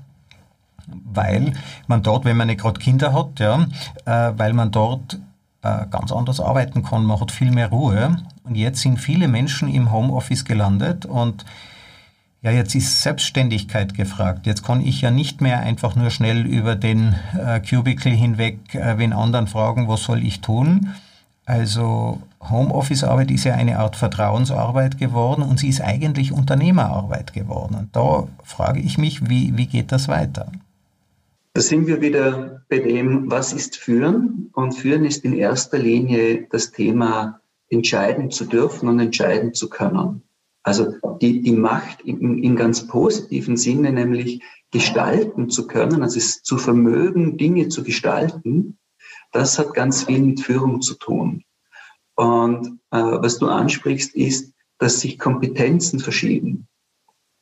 weil 1.13 1.53
man 1.87 2.03
dort, 2.03 2.25
wenn 2.25 2.35
man 2.35 2.47
nicht 2.47 2.59
gerade 2.59 2.79
Kinder 2.79 3.13
hat, 3.13 3.39
ja, 3.39 3.65
äh, 4.05 4.33
weil 4.37 4.51
man 4.51 4.71
dort 4.71 5.19
ganz 5.61 6.11
anders 6.11 6.39
arbeiten 6.39 6.83
kann. 6.83 7.05
Man 7.05 7.19
hat 7.19 7.31
viel 7.31 7.51
mehr 7.51 7.69
Ruhe. 7.69 8.17
Und 8.43 8.55
jetzt 8.55 8.81
sind 8.81 8.99
viele 8.99 9.27
Menschen 9.27 9.69
im 9.69 9.91
Homeoffice 9.91 10.45
gelandet 10.45 11.05
und 11.05 11.45
ja, 12.43 12.49
jetzt 12.49 12.73
ist 12.73 13.03
Selbstständigkeit 13.03 13.93
gefragt. 13.93 14.47
Jetzt 14.47 14.63
kann 14.63 14.81
ich 14.81 15.01
ja 15.01 15.11
nicht 15.11 15.41
mehr 15.41 15.59
einfach 15.59 15.95
nur 15.95 16.09
schnell 16.09 16.47
über 16.47 16.75
den 16.75 17.15
äh, 17.37 17.59
Cubicle 17.59 18.11
hinweg 18.11 18.73
äh, 18.73 18.97
wen 18.97 19.13
anderen 19.13 19.45
fragen, 19.45 19.87
was 19.87 20.03
soll 20.03 20.25
ich 20.25 20.41
tun. 20.41 20.95
Also 21.45 22.19
Homeoffice-Arbeit 22.41 23.29
ist 23.29 23.43
ja 23.43 23.53
eine 23.53 23.77
Art 23.77 23.95
Vertrauensarbeit 23.95 24.97
geworden 24.97 25.43
und 25.43 25.59
sie 25.59 25.67
ist 25.67 25.81
eigentlich 25.81 26.31
Unternehmerarbeit 26.31 27.33
geworden. 27.33 27.75
Und 27.75 27.95
da 27.95 28.27
frage 28.43 28.79
ich 28.79 28.97
mich, 28.97 29.29
wie, 29.29 29.55
wie 29.55 29.67
geht 29.67 29.91
das 29.91 30.07
weiter? 30.07 30.47
Da 31.53 31.61
sind 31.61 31.87
wir 31.87 32.01
wieder 32.01 32.63
bei 32.69 32.79
dem, 32.79 33.29
was 33.29 33.51
ist 33.51 33.75
Führen? 33.75 34.49
Und 34.53 34.73
Führen 34.73 35.03
ist 35.03 35.25
in 35.25 35.33
erster 35.33 35.77
Linie 35.77 36.47
das 36.49 36.71
Thema, 36.71 37.41
entscheiden 37.69 38.31
zu 38.31 38.45
dürfen 38.45 38.87
und 38.87 38.99
entscheiden 38.99 39.53
zu 39.53 39.69
können. 39.69 40.23
Also 40.63 40.93
die, 41.21 41.41
die 41.41 41.53
Macht 41.53 42.01
im, 42.05 42.41
im 42.43 42.55
ganz 42.55 42.87
positiven 42.87 43.57
Sinne, 43.57 43.91
nämlich 43.91 44.41
gestalten 44.71 45.49
zu 45.49 45.67
können, 45.67 46.03
also 46.03 46.17
es 46.17 46.43
zu 46.43 46.57
vermögen, 46.57 47.37
Dinge 47.37 47.67
zu 47.67 47.83
gestalten, 47.83 48.77
das 49.31 49.57
hat 49.57 49.73
ganz 49.73 50.03
viel 50.03 50.19
mit 50.19 50.41
Führung 50.41 50.81
zu 50.81 50.95
tun. 50.95 51.43
Und 52.15 52.79
äh, 52.91 52.97
was 52.97 53.39
du 53.39 53.47
ansprichst, 53.47 54.15
ist, 54.15 54.53
dass 54.77 55.01
sich 55.01 55.17
Kompetenzen 55.17 55.99
verschieben. 55.99 56.67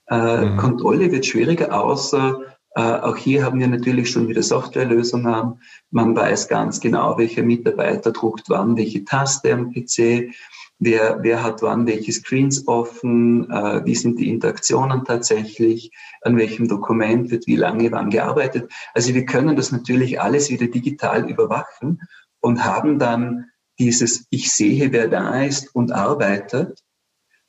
Äh, 0.08 0.46
mhm. 0.46 0.58
Kontrolle 0.58 1.12
wird 1.12 1.26
schwieriger, 1.26 1.80
außer 1.80 2.42
auch 2.82 3.18
hier 3.18 3.44
haben 3.44 3.60
wir 3.60 3.68
natürlich 3.68 4.10
schon 4.10 4.28
wieder 4.28 4.44
Softwarelösungen. 4.44 5.60
Man 5.92 6.16
weiß 6.16 6.48
ganz 6.48 6.80
genau, 6.80 7.18
welcher 7.18 7.44
Mitarbeiter 7.44 8.12
druckt 8.12 8.50
wann 8.50 8.78
welche 8.78 9.04
Taste 9.04 9.54
am 9.54 9.72
PC, 9.72 10.32
wer, 10.80 11.20
wer 11.22 11.44
hat 11.44 11.62
wann 11.62 11.86
welche 11.88 12.12
Screens 12.12 12.68
offen, 12.68 13.50
äh, 13.52 13.86
wie 13.86 13.96
sind 13.96 14.20
die 14.20 14.30
Interaktionen 14.30 15.04
tatsächlich, 15.04 15.92
an 16.22 16.38
welchem 16.38 16.68
Dokument 16.68 17.32
wird 17.32 17.48
wie 17.48 17.58
lange 17.58 17.92
wann 17.92 18.10
gearbeitet. 18.10 18.72
Also 18.94 19.14
wir 19.14 19.26
können 19.26 19.56
das 19.56 19.72
natürlich 19.72 20.22
alles 20.22 20.50
wieder 20.50 20.68
digital 20.68 21.30
überwachen 21.30 22.02
und 22.40 22.64
haben 22.64 23.00
dann 23.00 23.46
dieses 23.78 24.26
Ich 24.30 24.52
sehe, 24.52 24.92
wer 24.92 25.08
da 25.08 25.42
ist 25.44 25.76
und 25.76 25.92
arbeitet. 25.92 26.84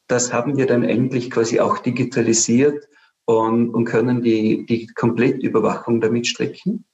Das 0.06 0.32
haben 0.32 0.56
wir 0.56 0.66
dann 0.66 0.82
endlich 0.82 1.30
quasi 1.30 1.60
auch 1.60 1.78
digitalisiert 1.78 2.88
und, 3.38 3.70
und 3.70 3.84
können 3.84 4.22
die, 4.22 4.66
die 4.66 4.87
Komplettüberwachung 4.88 6.00
damit 6.00 6.26
strecken. 6.26 6.84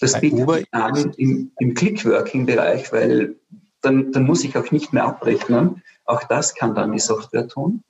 Das 0.00 0.20
bietet 0.20 0.50
sich 0.50 0.66
an 0.72 1.12
im, 1.16 1.52
im 1.58 1.74
Click-Working-Bereich, 1.74 2.92
weil 2.92 3.36
dann, 3.80 4.12
dann 4.12 4.24
muss 4.24 4.44
ich 4.44 4.56
auch 4.56 4.70
nicht 4.70 4.92
mehr 4.92 5.04
abrechnen. 5.04 5.82
Auch 6.04 6.24
das 6.24 6.54
kann 6.54 6.74
dann 6.74 6.92
die 6.92 6.98
Software 6.98 7.48
tun. 7.48 7.82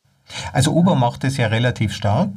Also 0.52 0.72
Uber 0.72 0.94
macht 0.94 1.24
es 1.24 1.36
ja 1.36 1.48
relativ 1.48 1.92
stark. 1.92 2.30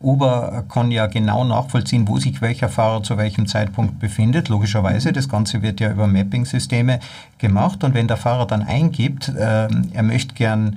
Uber 0.00 0.64
kann 0.68 0.90
ja 0.90 1.06
genau 1.06 1.44
nachvollziehen, 1.44 2.06
wo 2.06 2.18
sich 2.18 2.42
welcher 2.42 2.68
Fahrer 2.68 3.02
zu 3.02 3.16
welchem 3.16 3.46
Zeitpunkt 3.46 4.00
befindet. 4.00 4.48
Logischerweise, 4.48 5.12
das 5.12 5.28
Ganze 5.28 5.62
wird 5.62 5.80
ja 5.80 5.92
über 5.92 6.06
Mapping-Systeme 6.06 7.00
gemacht. 7.38 7.84
Und 7.84 7.94
wenn 7.94 8.08
der 8.08 8.16
Fahrer 8.18 8.46
dann 8.46 8.62
eingibt, 8.62 9.28
äh, 9.28 9.68
er 9.68 10.02
möchte 10.02 10.34
gern 10.34 10.76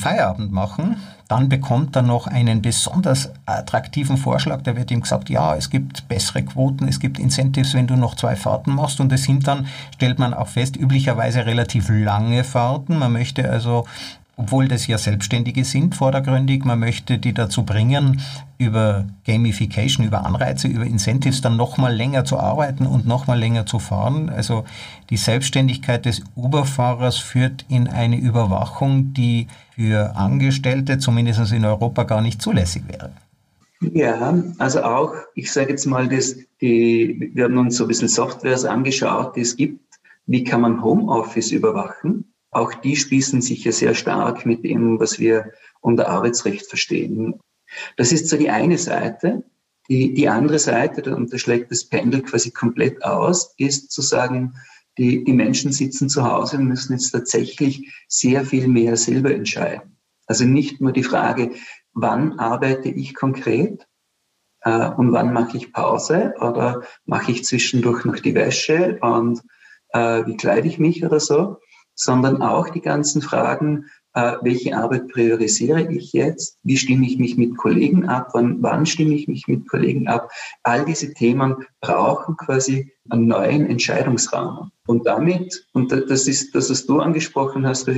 Feierabend 0.00 0.50
machen, 0.50 0.96
dann 1.28 1.48
bekommt 1.48 1.94
er 1.94 2.02
noch 2.02 2.26
einen 2.26 2.60
besonders 2.60 3.30
attraktiven 3.46 4.16
Vorschlag. 4.16 4.62
Da 4.62 4.74
wird 4.74 4.90
ihm 4.90 5.02
gesagt, 5.02 5.30
ja, 5.30 5.54
es 5.54 5.70
gibt 5.70 6.08
bessere 6.08 6.42
Quoten, 6.42 6.88
es 6.88 6.98
gibt 6.98 7.20
Incentives, 7.20 7.74
wenn 7.74 7.86
du 7.86 7.94
noch 7.94 8.16
zwei 8.16 8.34
Fahrten 8.34 8.74
machst. 8.74 8.98
Und 8.98 9.12
es 9.12 9.22
sind 9.22 9.46
dann, 9.46 9.68
stellt 9.94 10.18
man 10.18 10.34
auch 10.34 10.48
fest, 10.48 10.76
üblicherweise 10.76 11.46
relativ 11.46 11.88
lange 11.88 12.42
Fahrten. 12.42 12.98
Man 12.98 13.12
möchte 13.12 13.48
also 13.48 13.86
obwohl 14.40 14.68
das 14.68 14.86
ja 14.86 14.96
Selbstständige 14.96 15.64
sind, 15.64 15.94
vordergründig. 15.94 16.64
Man 16.64 16.78
möchte 16.78 17.18
die 17.18 17.34
dazu 17.34 17.64
bringen, 17.64 18.22
über 18.56 19.04
Gamification, 19.26 20.06
über 20.06 20.24
Anreize, 20.24 20.66
über 20.66 20.84
Incentives 20.84 21.42
dann 21.42 21.58
nochmal 21.58 21.94
länger 21.94 22.24
zu 22.24 22.38
arbeiten 22.38 22.86
und 22.86 23.06
nochmal 23.06 23.38
länger 23.38 23.66
zu 23.66 23.78
fahren. 23.78 24.30
Also 24.30 24.64
die 25.10 25.18
Selbstständigkeit 25.18 26.06
des 26.06 26.22
Uber-Fahrers 26.36 27.18
führt 27.18 27.66
in 27.68 27.86
eine 27.86 28.16
Überwachung, 28.16 29.12
die 29.12 29.46
für 29.74 30.16
Angestellte, 30.16 30.98
zumindest 30.98 31.52
in 31.52 31.66
Europa, 31.66 32.04
gar 32.04 32.22
nicht 32.22 32.40
zulässig 32.40 32.84
wäre. 32.88 33.12
Ja, 33.80 34.42
also 34.58 34.82
auch, 34.82 35.14
ich 35.34 35.52
sage 35.52 35.70
jetzt 35.70 35.84
mal, 35.84 36.08
das, 36.08 36.36
die, 36.62 37.30
wir 37.34 37.44
haben 37.44 37.58
uns 37.58 37.76
so 37.76 37.84
ein 37.84 37.88
bisschen 37.88 38.08
Softwares 38.08 38.64
angeschaut, 38.64 39.36
die 39.36 39.42
es 39.42 39.54
gibt. 39.54 39.80
Wie 40.26 40.44
kann 40.44 40.62
man 40.62 40.82
Homeoffice 40.82 41.50
überwachen? 41.52 42.29
Auch 42.50 42.74
die 42.74 42.96
spießen 42.96 43.40
sich 43.42 43.64
ja 43.64 43.72
sehr 43.72 43.94
stark 43.94 44.44
mit 44.44 44.64
dem, 44.64 44.98
was 44.98 45.18
wir 45.18 45.52
unter 45.80 46.08
Arbeitsrecht 46.08 46.66
verstehen. 46.66 47.40
Das 47.96 48.12
ist 48.12 48.28
so 48.28 48.36
die 48.36 48.50
eine 48.50 48.78
Seite. 48.78 49.44
Die, 49.88 50.14
die 50.14 50.28
andere 50.28 50.58
Seite, 50.58 51.14
und 51.16 51.32
da 51.32 51.38
schlägt 51.38 51.70
das 51.70 51.84
Pendel 51.84 52.22
quasi 52.22 52.50
komplett 52.50 53.04
aus, 53.04 53.54
ist 53.56 53.90
zu 53.90 54.02
sagen, 54.02 54.54
die, 54.98 55.24
die 55.24 55.32
Menschen 55.32 55.72
sitzen 55.72 56.08
zu 56.08 56.24
Hause 56.24 56.58
und 56.58 56.66
müssen 56.66 56.92
jetzt 56.92 57.10
tatsächlich 57.10 57.92
sehr 58.08 58.44
viel 58.44 58.68
mehr 58.68 58.96
selber 58.96 59.32
entscheiden. 59.32 59.96
Also 60.26 60.44
nicht 60.44 60.80
nur 60.80 60.92
die 60.92 61.02
Frage, 61.02 61.52
wann 61.92 62.38
arbeite 62.38 62.88
ich 62.88 63.14
konkret 63.14 63.86
äh, 64.62 64.90
und 64.90 65.12
wann 65.12 65.32
mache 65.32 65.56
ich 65.56 65.72
Pause 65.72 66.34
oder 66.38 66.82
mache 67.04 67.32
ich 67.32 67.44
zwischendurch 67.44 68.04
noch 68.04 68.20
die 68.20 68.34
Wäsche 68.34 68.98
und 69.00 69.40
äh, 69.92 70.24
wie 70.26 70.36
kleide 70.36 70.68
ich 70.68 70.78
mich 70.78 71.04
oder 71.04 71.18
so, 71.18 71.58
sondern 72.00 72.40
auch 72.40 72.70
die 72.70 72.80
ganzen 72.80 73.20
Fragen, 73.20 73.84
äh, 74.14 74.32
welche 74.40 74.74
Arbeit 74.74 75.08
priorisiere 75.08 75.92
ich 75.92 76.14
jetzt, 76.14 76.58
wie 76.62 76.78
stimme 76.78 77.06
ich 77.06 77.18
mich 77.18 77.36
mit 77.36 77.58
Kollegen 77.58 78.08
ab, 78.08 78.30
wann, 78.32 78.62
wann 78.62 78.86
stimme 78.86 79.14
ich 79.14 79.28
mich 79.28 79.46
mit 79.48 79.68
Kollegen 79.68 80.08
ab. 80.08 80.30
All 80.62 80.86
diese 80.86 81.12
Themen 81.12 81.56
brauchen 81.82 82.36
quasi 82.38 82.90
einen 83.10 83.26
neuen 83.26 83.66
Entscheidungsrahmen. 83.66 84.70
Und 84.86 85.06
damit, 85.06 85.66
und 85.74 85.92
das 85.92 86.26
ist 86.26 86.54
das, 86.54 86.70
was 86.70 86.86
du 86.86 87.00
angesprochen 87.00 87.66
hast, 87.66 87.88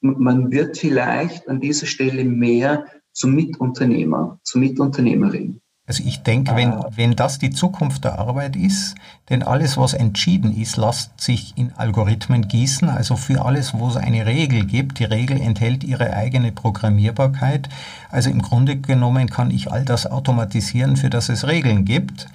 man 0.00 0.50
wird 0.50 0.78
vielleicht 0.78 1.46
an 1.46 1.60
dieser 1.60 1.86
Stelle 1.86 2.24
mehr 2.24 2.86
zum 3.12 3.34
Mitunternehmer, 3.34 4.40
zur 4.42 4.62
Mitunternehmerin. 4.62 5.60
Also 5.90 6.04
ich 6.06 6.22
denke, 6.22 6.54
wenn, 6.54 6.74
ah. 6.74 6.88
wenn 6.94 7.16
das 7.16 7.40
die 7.40 7.50
Zukunft 7.50 8.04
der 8.04 8.20
Arbeit 8.20 8.54
ist, 8.54 8.94
denn 9.28 9.42
alles, 9.42 9.76
was 9.76 9.92
entschieden 9.92 10.56
ist, 10.56 10.76
lässt 10.76 11.20
sich 11.20 11.54
in 11.56 11.72
Algorithmen 11.72 12.46
gießen. 12.46 12.88
Also 12.88 13.16
für 13.16 13.44
alles, 13.44 13.74
wo 13.74 13.88
es 13.88 13.96
eine 13.96 14.24
Regel 14.24 14.66
gibt, 14.66 15.00
die 15.00 15.04
Regel 15.04 15.40
enthält 15.40 15.82
ihre 15.82 16.12
eigene 16.12 16.52
Programmierbarkeit. 16.52 17.68
Also 18.08 18.30
im 18.30 18.40
Grunde 18.40 18.76
genommen 18.76 19.28
kann 19.30 19.50
ich 19.50 19.72
all 19.72 19.84
das 19.84 20.06
automatisieren, 20.06 20.96
für 20.96 21.10
das 21.10 21.28
es 21.28 21.48
Regeln 21.48 21.84
gibt. 21.84 22.28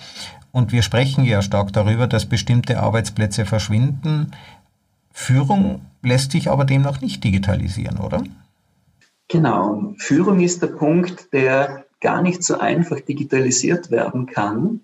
Und 0.51 0.73
wir 0.73 0.81
sprechen 0.81 1.23
ja 1.23 1.41
stark 1.41 1.71
darüber, 1.71 2.07
dass 2.07 2.25
bestimmte 2.25 2.81
Arbeitsplätze 2.81 3.45
verschwinden. 3.45 4.31
Führung 5.13 5.79
lässt 6.01 6.33
sich 6.33 6.51
aber 6.51 6.65
demnach 6.65 6.99
nicht 6.99 7.23
digitalisieren, 7.23 7.99
oder? 7.99 8.21
Genau. 9.29 9.93
Führung 9.97 10.41
ist 10.41 10.61
der 10.61 10.67
Punkt, 10.67 11.31
der 11.31 11.84
gar 12.05 12.21
nicht 12.21 12.43
so 12.43 12.59
einfach 12.59 12.99
digitalisiert 12.99 13.89
werden 13.89 14.27
kann, 14.27 14.81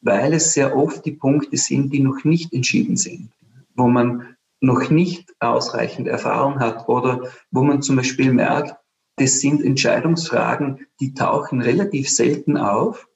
weil 0.00 0.32
es 0.32 0.54
sehr 0.54 0.74
oft 0.74 1.04
die 1.04 1.12
Punkte 1.12 1.58
sind, 1.58 1.92
die 1.92 2.00
noch 2.00 2.24
nicht 2.24 2.54
entschieden 2.54 2.96
sind, 2.96 3.28
wo 3.74 3.88
man 3.88 4.36
noch 4.62 4.88
nicht 4.88 5.34
ausreichend 5.38 6.08
Erfahrung 6.08 6.58
hat 6.58 6.88
oder 6.88 7.30
wo 7.50 7.62
man 7.62 7.82
zum 7.82 7.96
Beispiel 7.96 8.32
merkt, 8.32 8.74
das 9.16 9.40
sind 9.40 9.62
Entscheidungsfragen, 9.62 10.86
die 10.98 11.12
tauchen 11.12 11.60
relativ 11.60 12.08
selten 12.08 12.56
auf. 12.56 13.06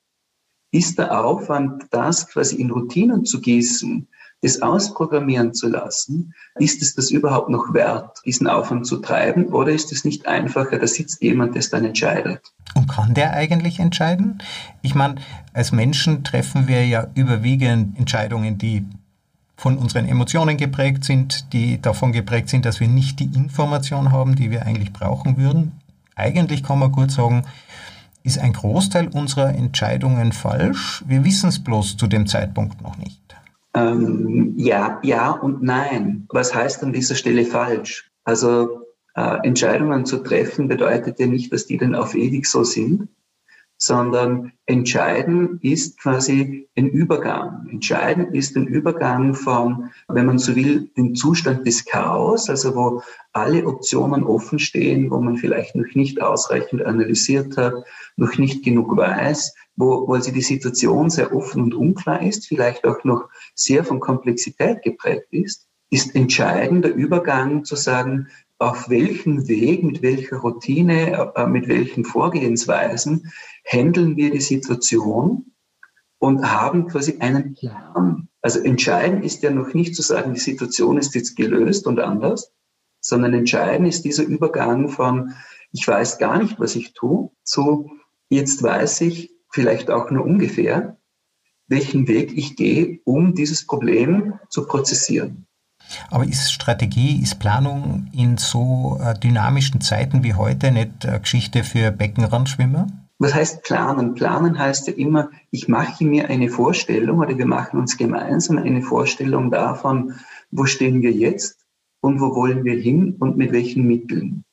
Ist 0.71 0.99
der 0.99 1.25
Aufwand, 1.25 1.87
das 1.93 2.29
quasi 2.29 2.57
in 2.57 2.71
Routinen 2.71 3.25
zu 3.25 3.41
gießen, 3.41 4.07
das 4.43 4.63
ausprogrammieren 4.63 5.53
zu 5.55 5.69
lassen, 5.69 6.35
ist 6.59 6.83
es 6.83 6.95
das 6.95 7.11
überhaupt 7.11 7.51
noch 7.51 7.75
wert, 7.75 8.19
diesen 8.25 8.47
Aufwand 8.47 8.87
zu 8.87 8.99
treiben 8.99 9.47
oder 9.47 9.71
ist 9.71 9.93
es 9.93 10.05
nicht 10.05 10.27
einfacher, 10.27 10.79
da 10.79 10.87
sitzt 10.87 11.23
jemand, 11.23 11.55
der 11.55 11.61
es 11.61 11.71
dann 11.71 11.85
entscheidet? 11.85 12.41
Und 12.75 12.89
kann 12.89 13.15
der 13.15 13.35
eigentlich 13.35 13.81
entscheiden? 13.81 14.43
Ich 14.83 14.95
meine, 14.95 15.17
als 15.53 15.73
Menschen 15.73 16.25
treffen 16.25 16.69
wir 16.69 16.87
ja 16.87 17.09
überwiegend 17.15 17.99
Entscheidungen, 17.99 18.57
die 18.59 18.87
von 19.57 19.77
unseren 19.77 20.07
Emotionen 20.07 20.57
geprägt 20.57 21.05
sind, 21.05 21.53
die 21.53 21.83
davon 21.83 22.13
geprägt 22.13 22.49
sind, 22.49 22.65
dass 22.65 22.81
wir 22.81 22.89
nicht 22.89 23.21
die 23.21 23.31
Information 23.35 24.11
haben, 24.11 24.37
die 24.37 24.51
wir 24.51 24.63
eigentlich 24.63 24.93
brauchen 24.93 25.37
würden. 25.37 25.73
Eigentlich 26.17 26.63
kann 26.63 26.79
man 26.79 26.93
gut 26.93 27.11
sagen, 27.11 27.45
Ist 28.23 28.39
ein 28.39 28.53
Großteil 28.53 29.09
unserer 29.09 29.55
Entscheidungen 29.55 30.33
falsch? 30.33 31.03
Wir 31.07 31.25
wissen 31.25 31.49
es 31.49 31.59
bloß 31.65 31.97
zu 31.97 32.07
dem 32.07 32.27
Zeitpunkt 32.27 32.83
noch 32.83 32.99
nicht. 32.99 33.19
Ähm, 33.75 34.55
ja, 34.57 35.01
ja 35.03 35.31
und 35.31 35.63
nein. 35.63 36.27
Was 36.31 36.55
heißt 36.55 36.83
an 36.83 36.93
dieser 36.93 37.15
Stelle 37.15 37.45
falsch? 37.45 38.11
Also 38.25 38.87
äh, 39.15 39.39
Entscheidungen 39.47 40.07
zu 40.07 40.19
treffen 40.19 40.69
bedeutet 40.69 41.19
ja 41.21 41.27
nicht, 41.27 41.53
dass 41.53 41.67
die 41.67 41.79
dann 41.79 41.95
auf 41.95 42.15
ewig 42.15 42.47
so 42.47 42.65
sind, 42.65 43.09
sondern 43.83 44.53
entscheiden 44.67 45.59
ist 45.63 45.99
quasi 46.01 46.69
ein 46.77 46.91
Übergang. 46.91 47.67
Entscheiden 47.71 48.35
ist 48.35 48.55
ein 48.55 48.67
Übergang 48.67 49.35
von, 49.35 49.91
wenn 50.07 50.27
man 50.27 50.39
so 50.39 50.55
will, 50.55 50.91
dem 50.99 51.15
Zustand 51.15 51.67
des 51.67 51.87
Chaos, 51.87 52.51
also 52.51 52.77
wo 52.77 53.03
alle 53.33 53.67
Optionen 53.67 54.23
offen 54.23 54.59
stehen, 54.59 55.11
wo 55.11 55.19
man 55.19 55.39
vielleicht 55.39 55.77
noch 55.77 55.95
nicht 55.95 56.21
ausreichend 56.21 56.85
analysiert 56.85 57.57
hat, 57.57 57.73
noch 58.17 58.37
nicht 58.37 58.63
genug 58.63 58.95
weiß, 58.95 59.55
wo, 59.77 60.07
wo 60.07 60.13
also 60.13 60.31
die 60.31 60.43
Situation 60.43 61.09
sehr 61.09 61.35
offen 61.35 61.63
und 61.63 61.75
unklar 61.75 62.23
ist, 62.23 62.47
vielleicht 62.47 62.87
auch 62.87 63.03
noch 63.05 63.31
sehr 63.55 63.83
von 63.83 63.99
Komplexität 63.99 64.83
geprägt 64.83 65.29
ist, 65.31 65.67
ist 65.89 66.15
entscheidend 66.15 66.85
der 66.85 66.95
Übergang 66.95 67.65
zu 67.65 67.77
sagen, 67.77 68.29
auf 68.61 68.91
welchem 68.91 69.49
Weg, 69.49 69.83
mit 69.83 70.03
welcher 70.03 70.37
Routine, 70.37 71.33
äh, 71.35 71.47
mit 71.47 71.67
welchen 71.67 72.05
Vorgehensweisen 72.05 73.33
handeln 73.65 74.17
wir 74.17 74.31
die 74.31 74.41
Situation 74.41 75.53
und 76.19 76.45
haben 76.45 76.87
quasi 76.87 77.17
einen 77.21 77.55
Plan. 77.55 78.29
Also 78.43 78.61
entscheidend 78.61 79.25
ist 79.25 79.43
ja 79.43 79.51
noch 79.51 79.73
nicht 79.73 79.97
zu 79.97 80.03
sagen, 80.03 80.35
die 80.35 80.41
Situation 80.41 80.99
ist 80.99 81.15
jetzt 81.15 81.37
gelöst 81.37 81.87
und 81.87 82.01
anders, 82.01 82.53
sondern 83.01 83.33
entscheidend 83.33 83.89
ist 83.89 84.05
dieser 84.05 84.25
Übergang 84.25 84.91
von, 84.91 85.33
ich 85.73 85.89
weiß 85.89 86.19
gar 86.19 86.39
nicht, 86.39 86.61
was 86.61 86.77
ich 86.77 86.93
tue, 86.93 87.31
zu, 87.43 87.91
jetzt 88.29 88.63
weiß 88.63 89.01
ich 89.01 89.33
vielleicht 89.49 89.91
auch 89.91 90.11
nur 90.11 90.25
ungefähr, 90.25 90.99
welchen 91.67 92.09
Weg 92.09 92.37
ich 92.37 92.57
gehe, 92.57 93.01
um 93.05 93.35
dieses 93.35 93.67
Problem 93.67 94.35
zu 94.51 94.67
prozessieren. 94.67 95.47
Aber 96.11 96.25
ist 96.25 96.53
Strategie, 96.53 97.21
ist 97.23 97.39
Planung 97.39 98.09
in 98.13 98.37
so 98.37 99.01
äh, 99.03 99.19
dynamischen 99.19 99.81
Zeiten 99.81 100.23
wie 100.23 100.35
heute 100.35 100.71
nicht 100.71 101.05
äh, 101.05 101.19
Geschichte 101.21 101.65
für 101.65 101.91
Beckenrandschwimmer? 101.91 102.87
Was 103.19 103.35
heißt 103.35 103.63
planen? 103.65 104.15
Planen 104.15 104.59
heißt 104.59 104.89
ja 104.89 104.95
immer, 104.95 105.31
ich 105.51 105.69
mache 105.69 106.05
mir 106.05 106.31
eine 106.31 106.49
Vorstellung 106.49 107.19
oder 107.19 107.37
wir 107.37 107.47
machen 107.47 107.79
uns 107.79 107.99
gemeinsam 107.99 108.57
eine 108.57 108.81
Vorstellung 108.81 109.51
davon, 109.51 110.15
wo 110.51 110.65
stehen 110.65 111.03
wir 111.03 111.13
jetzt 111.13 111.59
und 112.01 112.21
wo 112.21 112.35
wollen 112.35 112.65
wir 112.65 112.81
hin 112.81 113.17
und 113.19 113.37
mit 113.37 113.53
welchen 113.53 113.87
Mitteln. 113.87 114.45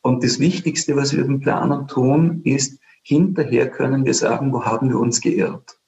Und 0.00 0.24
das 0.24 0.38
Wichtigste, 0.38 0.96
was 0.96 1.14
wir 1.14 1.24
beim 1.26 1.40
Planen 1.40 1.86
tun, 1.86 2.40
ist, 2.44 2.80
hinterher 3.02 3.68
können 3.70 4.04
wir 4.04 4.14
sagen, 4.14 4.52
wo 4.52 4.64
haben 4.64 4.88
wir 4.88 4.98
uns 4.98 5.20
geirrt. 5.20 5.78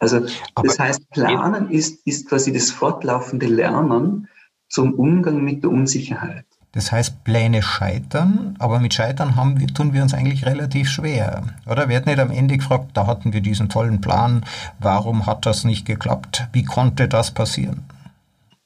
Mhm. 0.00 0.04
Also 0.04 0.16
Aber 0.54 0.68
das 0.68 0.78
heißt, 0.78 1.10
Planen 1.10 1.70
ist, 1.70 2.06
ist 2.06 2.28
quasi 2.28 2.52
das 2.52 2.70
fortlaufende 2.70 3.46
Lernen 3.46 4.28
zum 4.68 4.94
Umgang 4.94 5.42
mit 5.42 5.62
der 5.62 5.70
Unsicherheit. 5.70 6.44
Das 6.72 6.92
heißt, 6.92 7.24
Pläne 7.24 7.62
scheitern, 7.62 8.54
aber 8.58 8.78
mit 8.78 8.92
Scheitern 8.92 9.36
haben 9.36 9.58
wir, 9.58 9.68
tun 9.68 9.94
wir 9.94 10.02
uns 10.02 10.12
eigentlich 10.12 10.44
relativ 10.44 10.90
schwer. 10.90 11.42
Oder 11.66 11.88
wird 11.88 12.04
nicht 12.04 12.18
am 12.18 12.30
Ende 12.30 12.58
gefragt, 12.58 12.90
da 12.92 13.06
hatten 13.06 13.32
wir 13.32 13.40
diesen 13.40 13.70
tollen 13.70 14.02
Plan, 14.02 14.44
warum 14.78 15.26
hat 15.26 15.46
das 15.46 15.64
nicht 15.64 15.86
geklappt? 15.86 16.46
Wie 16.52 16.64
konnte 16.64 17.08
das 17.08 17.32
passieren? 17.32 17.84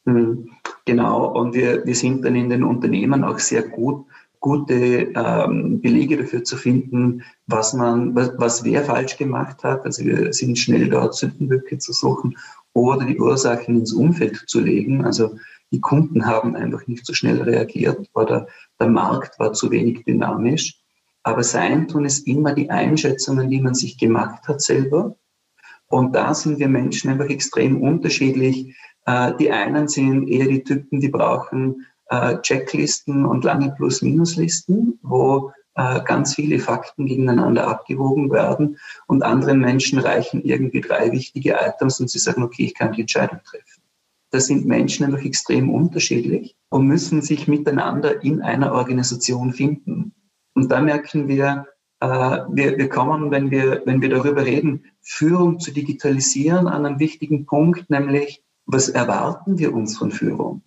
Hm, 0.05 0.51
genau, 0.85 1.27
und 1.27 1.55
wir, 1.55 1.87
wir 1.87 1.95
sind 1.95 2.25
dann 2.25 2.35
in 2.35 2.51
den 2.51 2.65
Unternehmen 2.65 3.23
auch 3.23 3.39
sehr 3.39 3.63
gut 3.63 4.05
gute 4.43 5.13
ähm, 5.15 5.81
Belege 5.81 6.19
dafür 6.19 6.45
zu 6.45 6.57
finden, 6.57 7.23
was 7.47 7.73
man, 7.73 8.15
was, 8.15 8.33
was 8.37 8.65
wer 8.65 8.85
falsch 8.85 9.17
gemacht 9.17 9.65
hat. 9.65 9.87
Also 9.87 10.05
wir 10.05 10.33
sind 10.33 10.59
schnell 10.59 10.91
dort 10.91 11.15
Sündenböcke 11.15 11.79
zu 11.79 11.93
suchen 11.93 12.37
oder 12.75 13.07
die 13.07 13.19
Ursachen 13.19 13.79
ins 13.79 13.93
Umfeld 13.93 14.43
zu 14.47 14.61
legen. 14.61 15.05
Also 15.05 15.37
die 15.71 15.81
Kunden 15.81 16.27
haben 16.27 16.57
einfach 16.57 16.87
nicht 16.89 17.07
so 17.07 17.15
schnell 17.15 17.41
reagiert 17.41 18.11
oder 18.15 18.49
der 18.81 18.89
Markt 18.89 19.39
war 19.39 19.53
zu 19.53 19.71
wenig 19.71 20.05
dynamisch. 20.05 20.79
Aber 21.23 21.45
sein 21.45 21.87
tun 21.87 22.05
ist 22.05 22.27
immer 22.27 22.53
die 22.53 22.69
Einschätzungen, 22.69 23.49
die 23.49 23.61
man 23.61 23.75
sich 23.75 23.97
gemacht 23.97 24.49
hat 24.49 24.61
selber. 24.61 25.15
Und 25.87 26.17
da 26.17 26.35
sind 26.35 26.59
wir 26.59 26.69
Menschen 26.69 27.11
einfach 27.11 27.29
extrem 27.29 27.81
unterschiedlich. 27.81 28.75
Äh, 29.07 29.35
die 29.39 29.53
einen 29.53 29.87
sind 29.87 30.27
eher 30.27 30.49
die 30.49 30.65
Typen, 30.65 31.01
die 31.01 31.11
brauchen 31.11 31.87
äh, 32.13 32.41
Checklisten 32.43 33.25
und 33.25 33.45
lange 33.45 33.73
Plus-Minus-Listen, 33.73 34.99
wo 35.03 35.51
äh, 35.75 36.03
ganz 36.05 36.35
viele 36.35 36.59
Fakten 36.59 37.07
gegeneinander 37.07 37.67
abgewogen 37.67 38.31
werden 38.31 38.77
und 39.07 39.23
anderen 39.23 39.61
Menschen 39.61 39.99
reichen 39.99 40.43
irgendwie 40.45 40.83
drei 40.83 41.11
wichtige 41.11 41.57
Items 41.59 42.01
und 42.01 42.11
sie 42.11 42.19
sagen, 42.19 42.43
okay, 42.43 42.65
ich 42.67 42.75
kann 42.75 42.93
die 42.93 43.01
Entscheidung 43.01 43.41
treffen. 43.45 43.83
Da 44.31 44.41
sind 44.41 44.67
Menschen 44.67 45.07
einfach 45.07 45.25
extrem 45.25 45.71
unterschiedlich 45.71 46.55
und 46.69 46.87
müssen 46.87 47.23
sich 47.23 47.49
miteinander 47.49 48.23
in 48.23 48.43
einer 48.43 48.73
Organisation 48.73 49.53
finden. 49.55 50.13
Und 50.55 50.71
da 50.71 50.83
merken 50.83 51.29
wir, 51.29 51.67
äh, 52.01 52.07
wir, 52.07 52.77
wir 52.77 52.89
kommen, 52.91 53.31
wenn 53.31 53.51
wir, 53.51 53.83
wenn 53.87 54.03
wir 54.03 54.11
darüber 54.11 54.45
reden, 54.45 54.85
Führung 55.01 55.61
zu 55.61 55.73
digitalisieren, 55.73 56.69
an 56.69 56.85
einen 56.85 56.99
wichtigen 56.99 57.47
Punkt, 57.47 57.89
nämlich, 57.89 58.43
was 58.67 58.91
erwarten 58.91 59.59
wir 59.59 59.73
uns 59.75 59.97
von 59.97 60.13
Führung? 60.13 60.63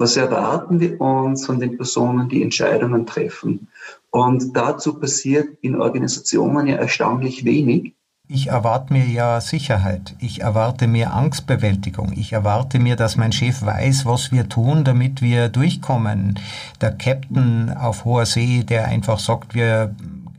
Was 0.00 0.16
erwarten 0.16 0.80
wir 0.80 0.98
uns 0.98 1.44
von 1.44 1.60
den 1.60 1.76
Personen, 1.76 2.30
die 2.30 2.42
Entscheidungen 2.42 3.04
treffen? 3.04 3.68
Und 4.08 4.56
dazu 4.56 4.98
passiert 4.98 5.58
in 5.60 5.78
Organisationen 5.78 6.68
ja 6.68 6.76
erstaunlich 6.76 7.44
wenig. 7.44 7.92
Ich 8.26 8.46
erwarte 8.46 8.94
mir 8.94 9.04
ja 9.04 9.42
Sicherheit. 9.42 10.16
Ich 10.18 10.40
erwarte 10.40 10.86
mir 10.86 11.12
Angstbewältigung. 11.12 12.14
Ich 12.16 12.32
erwarte 12.32 12.78
mir, 12.78 12.96
dass 12.96 13.16
mein 13.16 13.32
Chef 13.32 13.60
weiß, 13.60 14.06
was 14.06 14.32
wir 14.32 14.48
tun, 14.48 14.84
damit 14.84 15.20
wir 15.20 15.50
durchkommen. 15.50 16.38
Der 16.80 16.92
Captain 16.92 17.70
auf 17.70 18.06
hoher 18.06 18.24
See, 18.24 18.64
der 18.64 18.86
einfach 18.86 19.18
sagt, 19.18 19.54
wir 19.54 19.94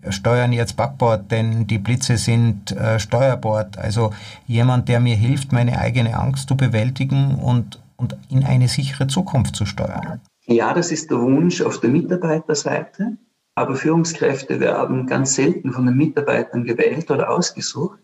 steuern 0.10 0.54
jetzt 0.54 0.76
Backbord, 0.76 1.30
denn 1.30 1.67
die 1.67 1.78
Blitze 1.78 2.17
sind 2.17 2.71
äh, 2.71 3.00
Steuerbord. 3.00 3.78
Also 3.78 4.12
jemand, 4.47 4.89
der 4.89 5.00
mir 5.00 5.15
hilft, 5.15 5.52
meine 5.52 5.78
eigene 5.78 6.17
Angst 6.17 6.50
zu 6.50 6.58
bewältigen 6.58 7.36
und 7.36 7.81
und 8.02 8.18
in 8.30 8.44
eine 8.44 8.68
sichere 8.68 9.08
Zukunft 9.08 9.56
zu 9.56 9.66
steuern? 9.66 10.20
Ja, 10.46 10.74
das 10.74 10.92
ist 10.92 11.12
der 11.12 11.20
Wunsch 11.22 11.62
auf 11.62 11.80
der 11.80 11.92
Mitarbeiterseite. 11.92 13.18
Aber 13.54 13.76
Führungskräfte 13.76 14.60
werden 14.60 15.08
ganz 15.08 15.36
selten 15.36 15.72
von 15.72 15.86
den 15.86 15.96
Mitarbeitern 15.96 16.64
gewählt 16.64 17.12
oder 17.12 17.30
ausgesucht, 17.30 18.00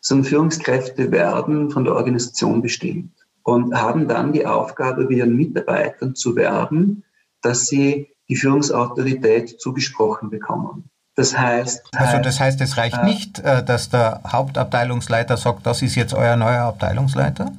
sondern 0.00 0.24
Führungskräfte 0.26 1.10
werden 1.10 1.70
von 1.70 1.84
der 1.84 1.94
Organisation 1.94 2.62
bestimmt 2.62 3.12
und 3.42 3.74
haben 3.74 4.08
dann 4.08 4.32
die 4.32 4.44
Aufgabe, 4.44 5.06
bei 5.06 5.14
ihren 5.14 5.36
Mitarbeitern 5.36 6.14
zu 6.14 6.36
werben, 6.36 7.04
dass 7.42 7.66
sie 7.66 8.08
die 8.28 8.36
Führungsautorität 8.36 9.60
zugesprochen 9.60 10.30
bekommen. 10.30 10.90
Das 11.14 11.36
heißt. 11.36 11.88
Also 11.96 12.18
das 12.18 12.38
heißt, 12.38 12.60
es 12.60 12.76
reicht 12.76 12.98
äh, 12.98 13.04
nicht, 13.04 13.38
äh, 13.40 13.64
dass 13.64 13.88
der 13.90 14.20
Hauptabteilungsleiter 14.26 15.36
sagt, 15.36 15.66
das 15.66 15.82
ist 15.82 15.94
jetzt 15.94 16.14
euer 16.14 16.36
neuer 16.36 16.64
Abteilungsleiter? 16.64 17.52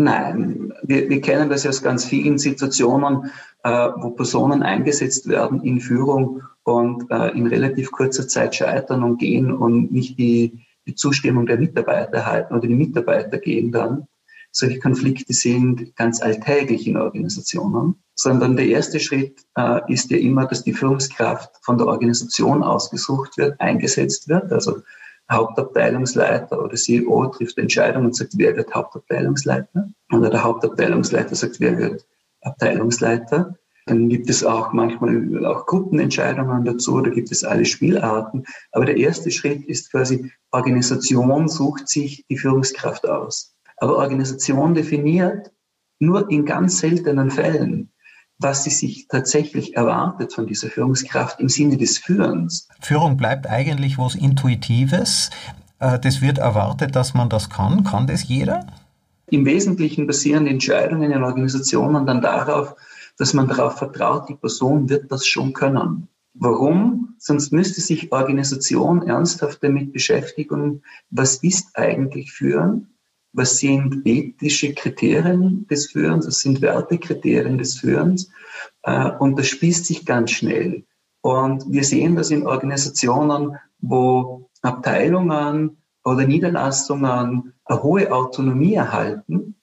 Nein, 0.00 0.72
wir, 0.84 1.10
wir 1.10 1.20
kennen 1.20 1.50
das 1.50 1.64
ja 1.64 1.70
aus 1.70 1.82
ganz 1.82 2.04
vielen 2.04 2.38
Situationen, 2.38 3.32
äh, 3.64 3.88
wo 3.96 4.10
Personen 4.10 4.62
eingesetzt 4.62 5.28
werden 5.28 5.60
in 5.64 5.80
Führung 5.80 6.44
und 6.62 7.10
äh, 7.10 7.36
in 7.36 7.48
relativ 7.48 7.90
kurzer 7.90 8.28
Zeit 8.28 8.54
scheitern 8.54 9.02
und 9.02 9.18
gehen 9.18 9.50
und 9.50 9.90
nicht 9.90 10.16
die, 10.16 10.64
die 10.86 10.94
Zustimmung 10.94 11.46
der 11.46 11.58
Mitarbeiter 11.58 12.18
erhalten 12.18 12.54
oder 12.54 12.68
die 12.68 12.76
Mitarbeiter 12.76 13.38
gehen 13.38 13.72
dann. 13.72 14.06
Solche 14.52 14.78
Konflikte 14.78 15.32
sind 15.32 15.96
ganz 15.96 16.22
alltäglich 16.22 16.86
in 16.86 16.96
Organisationen, 16.96 17.96
sondern 18.14 18.56
der 18.56 18.68
erste 18.68 19.00
Schritt 19.00 19.40
äh, 19.56 19.80
ist 19.92 20.12
ja 20.12 20.18
immer, 20.18 20.46
dass 20.46 20.62
die 20.62 20.74
Führungskraft 20.74 21.50
von 21.62 21.76
der 21.76 21.88
Organisation 21.88 22.62
ausgesucht 22.62 23.36
wird, 23.36 23.60
eingesetzt 23.60 24.28
wird. 24.28 24.52
Also 24.52 24.76
Hauptabteilungsleiter 25.30 26.62
oder 26.62 26.74
CEO 26.74 27.26
trifft 27.26 27.58
Entscheidungen 27.58 28.06
und 28.06 28.16
sagt, 28.16 28.32
wer 28.36 28.56
wird 28.56 28.74
Hauptabteilungsleiter? 28.74 29.88
Oder 30.12 30.30
der 30.30 30.42
Hauptabteilungsleiter 30.42 31.34
sagt, 31.34 31.60
wer 31.60 31.76
wird 31.76 32.06
Abteilungsleiter? 32.42 33.54
Dann 33.86 34.08
gibt 34.08 34.28
es 34.28 34.44
auch 34.44 34.72
manchmal 34.72 35.46
auch 35.46 35.66
Gruppenentscheidungen 35.66 36.64
dazu, 36.64 37.00
da 37.00 37.10
gibt 37.10 37.32
es 37.32 37.42
alle 37.42 37.64
Spielarten. 37.64 38.44
Aber 38.72 38.84
der 38.84 38.96
erste 38.96 39.30
Schritt 39.30 39.64
ist 39.66 39.90
quasi, 39.90 40.30
Organisation 40.50 41.48
sucht 41.48 41.88
sich 41.88 42.24
die 42.28 42.36
Führungskraft 42.36 43.08
aus. 43.08 43.54
Aber 43.78 43.96
Organisation 43.96 44.74
definiert 44.74 45.50
nur 46.00 46.30
in 46.30 46.44
ganz 46.44 46.78
seltenen 46.78 47.30
Fällen, 47.30 47.90
was 48.38 48.64
sie 48.64 48.70
sich 48.70 49.08
tatsächlich 49.08 49.76
erwartet 49.76 50.32
von 50.32 50.46
dieser 50.46 50.68
Führungskraft 50.68 51.40
im 51.40 51.48
Sinne 51.48 51.76
des 51.76 51.98
Führens. 51.98 52.68
Führung 52.80 53.16
bleibt 53.16 53.48
eigentlich 53.48 53.98
was 53.98 54.14
Intuitives. 54.14 55.30
Äh, 55.80 55.98
das 55.98 56.20
wird 56.20 56.38
erwartet, 56.38 56.94
dass 56.94 57.14
man 57.14 57.28
das 57.28 57.50
kann. 57.50 57.84
Kann 57.84 58.06
das 58.06 58.28
jeder? 58.28 58.66
Im 59.30 59.44
Wesentlichen 59.44 60.06
basieren 60.06 60.44
die 60.46 60.52
Entscheidungen 60.52 61.10
in 61.10 61.22
Organisationen 61.22 62.06
dann 62.06 62.22
darauf, 62.22 62.76
dass 63.18 63.34
man 63.34 63.48
darauf 63.48 63.76
vertraut, 63.76 64.28
die 64.28 64.34
Person 64.34 64.88
wird 64.88 65.10
das 65.10 65.26
schon 65.26 65.52
können. 65.52 66.08
Warum? 66.34 67.16
Sonst 67.18 67.52
müsste 67.52 67.80
sich 67.80 68.12
Organisation 68.12 69.02
ernsthaft 69.02 69.62
damit 69.62 69.92
beschäftigen, 69.92 70.82
was 71.10 71.36
ist 71.42 71.76
eigentlich 71.76 72.30
Führen? 72.30 72.94
Was 73.38 73.58
sind 73.58 74.04
ethische 74.04 74.74
Kriterien 74.74 75.64
des 75.68 75.92
Führens? 75.92 76.26
Was 76.26 76.40
sind 76.40 76.60
Wertekriterien 76.60 77.56
des 77.56 77.78
Führens? 77.78 78.32
Äh, 78.82 79.12
und 79.20 79.38
das 79.38 79.46
spießt 79.46 79.86
sich 79.86 80.04
ganz 80.04 80.32
schnell. 80.32 80.84
Und 81.20 81.70
wir 81.70 81.84
sehen 81.84 82.16
das 82.16 82.32
in 82.32 82.44
Organisationen, 82.44 83.56
wo 83.78 84.50
Abteilungen 84.62 85.76
oder 86.04 86.26
Niederlassungen 86.26 87.52
eine 87.64 87.82
hohe 87.84 88.10
Autonomie 88.10 88.74
erhalten. 88.74 89.54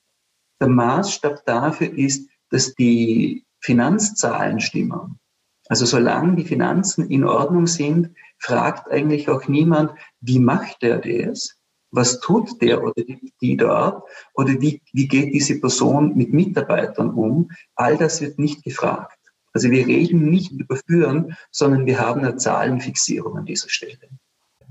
Der 0.61 0.69
Maßstab 0.69 1.45
dafür 1.45 1.91
ist, 1.97 2.29
dass 2.51 2.75
die 2.75 3.45
Finanzzahlen 3.59 4.61
stimmen. 4.61 5.19
Also 5.67 5.85
solange 5.85 6.37
die 6.37 6.45
Finanzen 6.45 7.09
in 7.09 7.25
Ordnung 7.25 7.67
sind, 7.67 8.15
fragt 8.37 8.89
eigentlich 8.89 9.27
auch 9.27 9.49
niemand, 9.49 9.91
wie 10.21 10.39
macht 10.39 10.81
der 10.81 10.99
das? 10.99 11.57
Was 11.95 12.19
tut 12.19 12.61
der 12.61 12.83
oder 12.83 12.93
die, 13.01 13.33
die 13.39 13.55
dort? 13.55 14.03
Oder 14.33 14.59
wie, 14.59 14.81
wie 14.91 15.07
geht 15.07 15.33
diese 15.33 15.59
Person 15.61 16.15
mit 16.15 16.33
Mitarbeitern 16.33 17.11
um? 17.11 17.49
All 17.75 17.97
das 17.97 18.21
wird 18.21 18.37
nicht 18.37 18.63
gefragt. 18.63 19.17
Also 19.53 19.71
wir 19.71 19.87
reden 19.87 20.29
nicht 20.29 20.51
über 20.51 20.77
Führen, 20.85 21.37
sondern 21.51 21.85
wir 21.85 21.99
haben 21.99 22.19
eine 22.19 22.35
Zahlenfixierung 22.35 23.37
an 23.37 23.45
dieser 23.45 23.69
Stelle. 23.69 24.09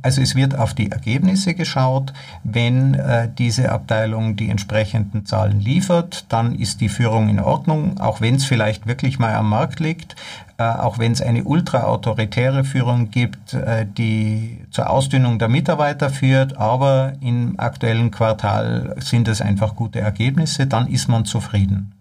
Also 0.05 0.21
es 0.21 0.35
wird 0.35 0.59
auf 0.59 0.75
die 0.75 0.91
Ergebnisse 0.91 1.55
geschaut. 1.55 2.13
Wenn 2.45 2.93
äh, 2.93 3.31
diese 3.39 3.73
Abteilung 3.73 4.37
die 4.37 4.51
entsprechenden 4.51 5.25
Zahlen 5.25 5.61
liefert, 5.61 6.27
dann 6.29 6.55
ist 6.55 6.83
die 6.83 6.91
Führung 6.91 7.31
in 7.31 7.41
Ordnung, 7.41 7.99
auch 7.99 8.21
wenn 8.21 8.35
es 8.35 8.45
vielleicht 8.45 8.87
wirklich 8.87 9.19
mal 9.19 9.35
am 9.35 9.49
Markt 9.49 9.81
liegt, 9.81 10.15
äh, 10.59 10.65
auch 10.65 10.99
wenn 10.99 11.13
es 11.13 11.23
eine 11.23 11.45
ultraautoritäre 11.45 12.65
Führung 12.65 13.11
gibt, 13.11 13.55
äh, 13.55 13.87
die 13.87 14.59
zur 14.71 14.91
Ausdünnung 14.91 15.39
der 15.39 15.49
Mitarbeiter 15.49 16.11
führt, 16.11 16.59
aber 16.59 17.15
im 17.23 17.55
aktuellen 17.57 18.11
Quartal 18.11 18.97
sind 18.99 19.27
es 19.27 19.41
einfach 19.41 19.75
gute 19.75 20.01
Ergebnisse, 20.01 20.67
dann 20.67 20.87
ist 20.87 21.09
man 21.09 21.25
zufrieden. 21.25 21.95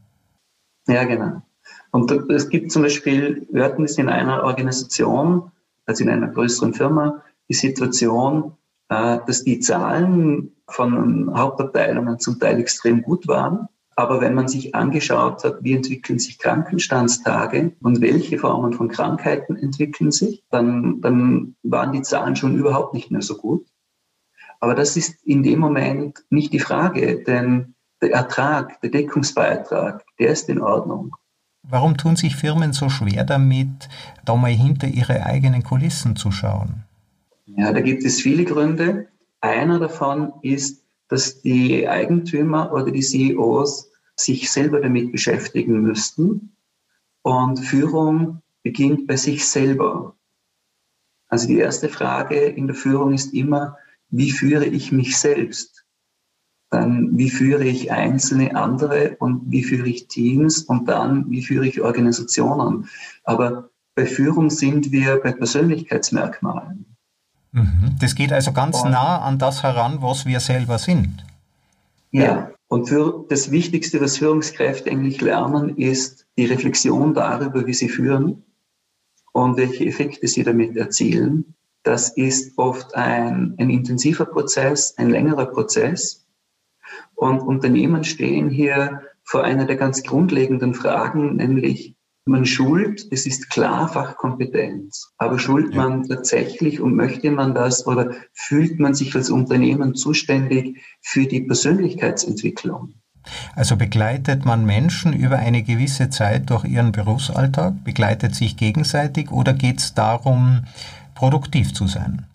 Ja, 0.90 1.06
genau. 1.06 1.42
Und 1.92 2.12
es 2.30 2.50
gibt 2.50 2.70
zum 2.74 2.82
Beispiel, 2.82 3.48
wir 3.50 3.64
hatten 3.64 3.86
es 3.86 3.98
in 3.98 4.10
einer 4.10 4.44
Organisation, 4.44 5.52
also 5.86 6.04
in 6.04 6.10
einer 6.10 6.28
größeren 6.28 6.74
Firma, 6.74 7.22
die 7.54 7.68
Situation, 7.68 8.54
äh, 8.90 9.20
dass 9.28 9.44
die 9.44 9.60
Zahlen 9.60 10.52
von 10.68 11.32
Hauptabteilungen 11.38 12.20
zum 12.20 12.40
Teil 12.40 12.60
extrem 12.60 13.04
gut 13.04 13.28
waren. 13.28 13.68
Aber 13.96 14.22
wenn 14.22 14.34
man 14.34 14.48
sich 14.48 14.74
angeschaut 14.74 15.44
hat, 15.44 15.58
wie 15.62 15.74
entwickeln 15.76 16.18
sich 16.18 16.40
Krankenstandstage 16.40 17.74
und 17.82 18.02
welche 18.02 18.40
Formen 18.40 18.74
von 18.74 18.88
Krankheiten 18.88 19.56
entwickeln 19.56 20.12
sich, 20.12 20.44
dann, 20.50 21.00
dann 21.02 21.56
waren 21.62 21.92
die 21.92 22.02
Zahlen 22.02 22.36
schon 22.36 22.58
überhaupt 22.58 22.96
nicht 22.96 23.12
mehr 23.12 23.22
so 23.22 23.38
gut. 23.38 23.68
Aber 24.60 24.74
das 24.74 24.98
ist 24.98 25.24
in 25.24 25.44
dem 25.44 25.60
Moment 25.60 26.24
nicht 26.32 26.54
die 26.54 26.60
Frage, 26.60 27.24
denn 27.24 27.76
der 28.02 28.14
Ertrag, 28.14 28.82
der 28.82 28.90
Deckungsbeitrag, 28.90 30.04
der 30.18 30.30
ist 30.30 30.50
in 30.50 30.60
Ordnung. 30.60 31.12
Warum 31.62 31.96
tun 31.98 32.16
sich 32.16 32.36
Firmen 32.36 32.74
so 32.74 32.90
schwer 32.90 33.24
damit, 33.24 33.90
da 34.26 34.36
mal 34.36 34.52
hinter 34.52 34.88
ihre 34.88 35.26
eigenen 35.26 35.64
Kulissen 35.64 36.16
zu 36.16 36.32
schauen? 36.32 36.86
Ja, 37.46 37.72
da 37.72 37.82
gibt 37.82 38.04
es 38.04 38.22
viele 38.22 38.46
Gründe. 38.46 39.08
Einer 39.42 39.80
davon 39.80 40.34
ist, 40.42 40.84
dass 41.10 41.42
die 41.42 41.88
Eigentümer 41.88 42.72
oder 42.72 42.92
die 42.92 43.02
CEOs 43.02 43.92
sich 44.16 44.50
selber 44.52 44.80
damit 44.80 45.12
beschäftigen 45.12 45.82
müssten. 45.82 46.56
Und 47.22 47.60
Führung 47.60 48.42
beginnt 48.64 49.08
bei 49.08 49.18
sich 49.18 49.46
selber. 49.46 50.16
Also 51.28 51.48
die 51.48 51.58
erste 51.58 51.90
Frage 51.90 52.38
in 52.38 52.68
der 52.68 52.76
Führung 52.76 53.14
ist 53.14 53.34
immer, 53.34 53.78
wie 54.10 54.32
führe 54.32 54.66
ich 54.66 54.92
mich 54.92 55.18
selbst? 55.18 55.84
dann 56.74 57.16
wie 57.18 57.30
führe 57.30 57.66
ich 57.66 57.92
einzelne 57.92 58.56
andere 58.56 59.16
und 59.20 59.44
wie 59.52 59.64
führe 59.64 59.88
ich 59.88 60.08
Teams 60.08 60.64
und 60.64 60.90
dann 60.90 61.30
wie 61.30 61.44
führe 61.44 61.68
ich 61.68 61.82
Organisationen. 61.82 62.90
Aber 63.24 63.70
bei 63.94 64.08
Führung 64.08 64.50
sind 64.50 64.92
wir 64.92 65.18
bei 65.18 65.34
Persönlichkeitsmerkmalen. 65.34 66.93
Mhm. 67.54 67.96
Das 68.00 68.16
geht 68.16 68.34
also 68.34 68.52
ganz 68.52 68.82
und, 68.82 68.92
nah 68.92 69.20
an 69.20 69.40
das 69.40 69.64
heran, 69.64 70.02
was 70.02 70.26
wir 70.26 70.40
selber 70.40 70.78
sind. 70.80 71.24
Ja, 72.12 72.52
und 72.68 72.90
für 72.90 73.26
das 73.30 73.52
Wichtigste, 73.52 74.02
was 74.02 74.18
Führungskräfte 74.18 74.90
eigentlich 74.90 75.22
lernen, 75.22 75.78
ist 75.78 76.26
die 76.38 76.46
Reflexion 76.46 77.14
darüber, 77.14 77.66
wie 77.66 77.74
sie 77.74 77.90
führen 77.90 78.44
und 79.32 79.58
welche 79.58 79.86
Effekte 79.86 80.28
sie 80.28 80.44
damit 80.44 80.76
erzielen. 80.76 81.54
Das 81.84 82.10
ist 82.10 82.58
oft 82.58 82.96
ein, 82.96 83.56
ein 83.60 83.70
intensiver 83.70 84.26
Prozess, 84.26 84.98
ein 84.98 85.10
längerer 85.10 85.46
Prozess. 85.46 86.26
Und 87.16 87.42
Unternehmen 87.42 88.04
stehen 88.04 88.50
hier 88.50 89.02
vor 89.24 89.44
einer 89.44 89.66
der 89.66 89.76
ganz 89.76 90.02
grundlegenden 90.04 90.74
Fragen, 90.74 91.36
nämlich 91.36 91.96
man 92.26 92.46
schult, 92.46 93.06
es 93.12 93.26
ist 93.26 93.50
klar 93.50 93.88
Fachkompetenz, 93.90 95.12
aber 95.18 95.40
schult 95.40 95.76
man 95.76 96.08
tatsächlich 96.08 96.80
und 96.80 96.96
möchte 96.96 97.32
man 97.32 97.54
das 97.54 97.86
oder 97.86 98.12
fühlt 98.34 98.80
man 98.80 98.94
sich 98.94 99.14
als 99.16 99.30
Unternehmen 99.30 99.96
zuständig 99.96 100.82
für 101.02 101.26
die 101.26 101.42
Persönlichkeitsentwicklung? 101.42 102.94
Also 103.56 103.78
begleitet 103.78 104.46
man 104.46 104.66
Menschen 104.66 105.14
über 105.14 105.38
eine 105.38 105.64
gewisse 105.64 106.10
Zeit 106.10 106.50
durch 106.50 106.66
ihren 106.66 106.92
Berufsalltag, 106.92 107.84
begleitet 107.84 108.36
sich 108.36 108.58
gegenseitig 108.58 109.32
oder 109.32 109.54
geht 109.54 109.80
es 109.80 109.94
darum, 109.94 110.66
produktiv 111.16 111.74
zu 111.74 111.88
sein? 111.88 112.26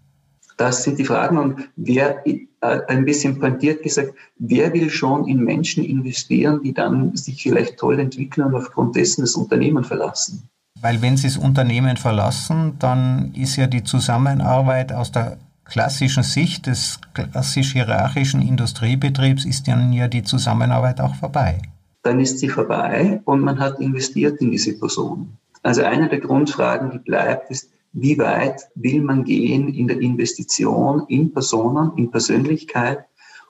Das 0.57 0.83
sind 0.83 0.98
die 0.98 1.05
Fragen. 1.05 1.38
Und 1.38 1.68
wer, 1.77 2.24
ein 2.61 3.05
bisschen 3.05 3.38
pointiert 3.38 3.83
gesagt, 3.83 4.14
wer 4.38 4.73
will 4.73 4.90
schon 4.90 5.29
in 5.29 5.44
Menschen 5.44 5.85
investieren, 5.85 6.61
die 6.62 6.75
dann 6.75 7.16
sich 7.16 7.42
vielleicht 7.42 7.79
toll 7.79 7.99
entwickeln 8.01 8.49
und 8.49 8.55
aufgrund 8.55 8.97
dessen 8.97 9.23
das 9.23 9.35
Unternehmen 9.35 9.85
verlassen? 9.85 10.49
Weil 10.81 11.03
wenn 11.03 11.16
Sie 11.16 11.27
das 11.27 11.37
Unternehmen 11.37 11.97
verlassen, 11.97 12.75
dann 12.79 13.33
ist 13.35 13.57
ja 13.57 13.66
die 13.66 13.83
Zusammenarbeit 13.83 14.92
aus 14.92 15.11
der 15.11 15.38
klassischen 15.64 16.23
Sicht 16.23 16.66
des 16.66 16.99
klassisch 17.14 17.73
hierarchischen 17.73 18.40
Industriebetriebs 18.40 19.44
ist 19.44 19.68
dann 19.68 19.92
ja 19.92 20.09
die 20.09 20.23
Zusammenarbeit 20.23 21.01
auch 21.01 21.14
vorbei. 21.14 21.61
Dann 22.03 22.21
ist 22.21 22.38
sie 22.38 22.49
vorbei 22.49 23.21
und 23.25 23.40
man 23.40 23.59
hat 23.59 23.79
investiert 23.81 24.40
in 24.40 24.51
diese 24.51 24.79
Person. 24.79 25.37
Also 25.62 25.83
eine 25.83 26.09
der 26.09 26.21
Grundfragen, 26.21 26.90
die 26.90 26.99
bleibt, 26.99 27.51
ist, 27.51 27.71
wie 28.00 28.18
weit 28.18 28.62
will 28.74 29.02
man 29.02 29.24
gehen 29.24 29.68
in 29.68 29.88
der 29.88 30.00
Investition 30.00 31.04
in 31.08 31.32
Personen, 31.32 31.92
in 31.96 32.11
Persönlichkeit 32.11 33.00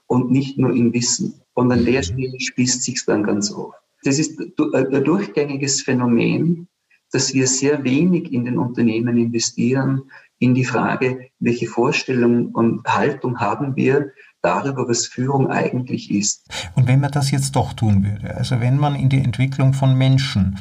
und 0.06 0.30
nicht 0.30 0.58
nur 0.58 0.74
in 0.74 0.92
Wissen. 0.92 1.34
Und 1.54 1.70
an 1.72 1.84
der 1.84 2.02
Stelle 2.02 2.38
spießt 2.38 2.82
sich 2.82 3.04
dann 3.04 3.24
ganz 3.24 3.52
oft. 3.52 3.76
Das 4.04 4.18
ist 4.18 4.38
ein 4.40 5.04
durchgängiges 5.04 5.82
Phänomen, 5.82 6.68
dass 7.12 7.34
wir 7.34 7.46
sehr 7.46 7.84
wenig 7.84 8.32
in 8.32 8.44
den 8.44 8.58
Unternehmen 8.58 9.16
investieren 9.16 10.02
in 10.38 10.54
die 10.54 10.64
Frage, 10.64 11.30
welche 11.40 11.66
Vorstellung 11.66 12.52
und 12.52 12.86
Haltung 12.86 13.40
haben 13.40 13.74
wir 13.76 14.12
darüber, 14.40 14.88
was 14.88 15.06
Führung 15.06 15.48
eigentlich 15.48 16.10
ist. 16.10 16.46
Und 16.74 16.86
wenn 16.86 17.00
man 17.00 17.10
das 17.10 17.30
jetzt 17.32 17.56
doch 17.56 17.72
tun 17.72 18.04
würde, 18.04 18.36
also 18.36 18.60
wenn 18.60 18.78
man 18.78 18.94
in 18.94 19.08
die 19.08 19.18
Entwicklung 19.18 19.72
von 19.72 19.96
Menschen 19.96 20.58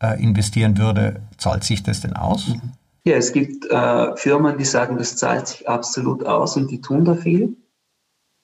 äh, 0.00 0.22
investieren 0.22 0.76
würde, 0.76 1.22
zahlt 1.38 1.64
sich 1.64 1.82
das 1.82 2.00
denn 2.02 2.12
aus? 2.12 2.48
Mhm. 2.48 2.60
Ja, 3.06 3.16
es 3.16 3.32
gibt 3.32 3.66
äh, 3.70 4.16
Firmen, 4.16 4.56
die 4.56 4.64
sagen, 4.64 4.96
das 4.96 5.16
zahlt 5.16 5.46
sich 5.46 5.68
absolut 5.68 6.24
aus 6.24 6.56
und 6.56 6.70
die 6.70 6.80
tun 6.80 7.04
da 7.04 7.14
viel. 7.14 7.56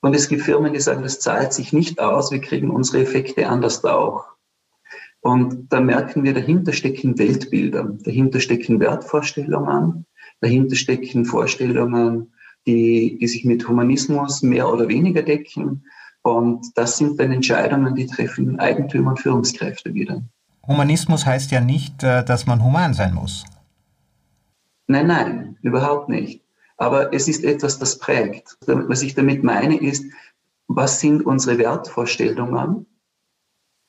Und 0.03 0.15
es 0.15 0.29
gibt 0.29 0.43
Firmen, 0.43 0.75
die 0.75 0.81
sagen, 0.81 1.03
das 1.03 1.21
zahlt 1.21 1.53
sich 1.53 1.73
nicht 1.73 1.99
aus, 1.99 2.31
wir 2.31 2.41
kriegen 2.41 2.71
unsere 2.71 3.03
Effekte 3.03 3.49
anders 3.49 3.81
da 3.81 3.95
auch. 3.95 4.27
Und 5.23 5.73
da 5.73 5.81
merken 5.81 6.25
wir, 6.25 6.35
dahinter 6.35 6.73
stecken 6.73 7.19
Weltbilder, 7.19 7.85
dahinter 8.05 8.41
stecken 8.41 8.81
Wertvorstellungen, 8.81 10.07
dahinter 10.41 10.77
stecken 10.77 11.25
Vorstellungen, 11.25 12.33
die, 12.67 13.19
die 13.19 13.29
sich 13.29 13.45
mit 13.45 13.67
Humanismus 13.67 14.43
mehr 14.43 14.71
oder 14.71 14.89
weniger 14.89 15.23
decken. 15.23 15.85
Und 16.23 16.67
das 16.75 16.99
sind 16.99 17.19
dann 17.19 17.33
Entscheidungen, 17.33 17.95
die 17.95 18.07
treffen 18.07 18.59
Eigentümer 18.59 19.11
und 19.11 19.21
Führungskräfte 19.21 19.95
wieder. 19.95 20.23
Humanismus 20.67 21.25
heißt 21.25 21.51
ja 21.51 21.61
nicht, 21.61 22.03
äh, 22.03 22.25
dass 22.25 22.47
man 22.47 22.63
human 22.63 22.93
sein 22.93 23.15
muss. 23.15 23.45
Nein, 24.91 25.07
nein, 25.07 25.57
überhaupt 25.63 26.09
nicht. 26.09 26.43
Aber 26.77 27.15
es 27.15 27.29
ist 27.29 27.45
etwas, 27.45 27.79
das 27.79 28.01
prägt. 28.01 28.59
Was 28.67 29.03
ich 29.03 29.15
damit 29.15 29.45
meine 29.45 29.81
ist, 29.81 30.05
was 30.67 30.99
sind 30.99 31.25
unsere 31.25 31.59
Wertvorstellungen, 31.59 32.87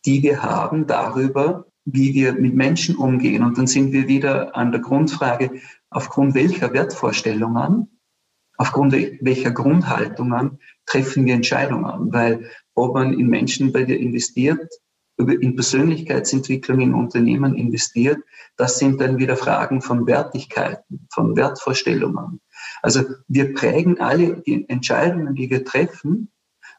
die 0.05 0.21
wir 0.21 0.43
haben 0.43 0.85
darüber, 0.85 1.65
wie 1.85 2.13
wir 2.13 2.33
mit 2.33 2.53
Menschen 2.53 2.95
umgehen. 2.95 3.43
Und 3.43 3.57
dann 3.57 3.65
sind 3.65 3.91
wir 3.93 4.07
wieder 4.07 4.55
an 4.55 4.71
der 4.71 4.81
Grundfrage, 4.81 5.59
aufgrund 5.89 6.35
welcher 6.35 6.71
Wertvorstellungen, 6.71 7.99
aufgrund 8.57 8.93
welcher 8.93 9.49
Grundhaltungen 9.49 10.59
treffen 10.85 11.25
wir 11.25 11.33
Entscheidungen. 11.33 12.13
Weil 12.13 12.47
ob 12.75 12.93
man 12.93 13.13
in 13.13 13.25
Menschen 13.25 13.73
bei 13.73 13.85
dir 13.85 13.99
investiert, 13.99 14.71
in 15.17 15.55
Persönlichkeitsentwicklung 15.55 16.79
in 16.79 16.93
Unternehmen 16.93 17.55
investiert, 17.55 18.19
das 18.57 18.79
sind 18.79 18.99
dann 19.01 19.17
wieder 19.17 19.37
Fragen 19.37 19.81
von 19.81 20.07
Wertigkeiten, 20.07 21.07
von 21.11 21.35
Wertvorstellungen. 21.35 22.41
Also 22.81 23.03
wir 23.27 23.53
prägen 23.53 23.99
alle 23.99 24.41
die 24.41 24.67
Entscheidungen, 24.67 25.35
die 25.35 25.49
wir 25.49 25.63
treffen, 25.63 26.31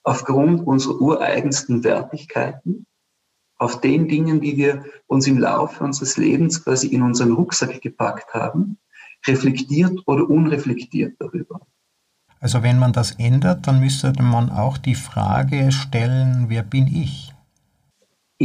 aufgrund 0.03 0.67
unserer 0.67 1.01
ureigensten 1.01 1.85
Wertigkeiten, 1.85 2.87
auf 3.59 3.81
den 3.81 4.09
Dingen, 4.09 4.41
die 4.41 4.57
wir 4.57 4.85
uns 5.07 5.27
im 5.29 5.39
Laufe 5.39 5.85
unseres 5.85 6.17
Lebens 6.17 6.65
quasi 6.65 6.89
in 6.89 7.03
unseren 7.03 7.33
Rucksack 7.33 7.81
gepackt 7.81 8.35
haben, 8.35 8.79
reflektiert 9.27 10.01
oder 10.07 10.29
unreflektiert 10.29 11.15
darüber. 11.21 11.61
Also 12.41 12.65
wenn 12.65 12.81
man 12.81 12.93
das 12.93 13.13
ändert, 13.13 13.69
dann 13.69 13.79
müsste 13.79 14.13
man 14.21 14.51
auch 14.51 14.79
die 14.79 14.97
Frage 14.97 15.71
stellen, 15.71 16.47
wer 16.49 16.65
bin 16.65 16.89
ich? 16.89 17.32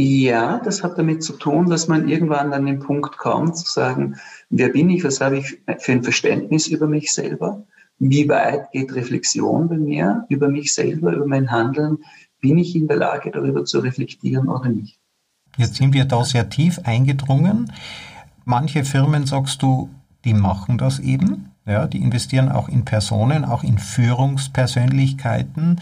Ja, 0.00 0.60
das 0.60 0.84
hat 0.84 0.96
damit 0.96 1.24
zu 1.24 1.32
tun, 1.32 1.68
dass 1.68 1.88
man 1.88 2.08
irgendwann 2.08 2.52
an 2.52 2.66
den 2.66 2.78
Punkt 2.78 3.18
kommt, 3.18 3.56
zu 3.56 3.66
sagen, 3.66 4.14
wer 4.48 4.68
bin 4.68 4.90
ich, 4.90 5.02
was 5.02 5.20
habe 5.20 5.38
ich 5.38 5.58
für 5.78 5.90
ein 5.90 6.04
Verständnis 6.04 6.68
über 6.68 6.86
mich 6.86 7.12
selber, 7.12 7.64
wie 7.98 8.28
weit 8.28 8.70
geht 8.70 8.94
Reflexion 8.94 9.68
bei 9.68 9.76
mir 9.76 10.24
über 10.28 10.48
mich 10.48 10.72
selber, 10.72 11.14
über 11.14 11.26
mein 11.26 11.50
Handeln, 11.50 11.98
bin 12.40 12.58
ich 12.58 12.76
in 12.76 12.86
der 12.86 12.98
Lage, 12.98 13.32
darüber 13.32 13.64
zu 13.64 13.80
reflektieren 13.80 14.48
oder 14.48 14.68
nicht. 14.68 15.00
Jetzt 15.56 15.74
sind 15.74 15.92
wir 15.92 16.04
da 16.04 16.22
sehr 16.22 16.48
tief 16.48 16.78
eingedrungen. 16.84 17.72
Manche 18.44 18.84
Firmen, 18.84 19.26
sagst 19.26 19.62
du, 19.62 19.90
die 20.24 20.34
machen 20.34 20.78
das 20.78 21.00
eben. 21.00 21.50
Ja, 21.66 21.88
die 21.88 21.98
investieren 21.98 22.48
auch 22.48 22.68
in 22.68 22.84
Personen, 22.84 23.44
auch 23.44 23.64
in 23.64 23.78
Führungspersönlichkeiten. 23.78 25.80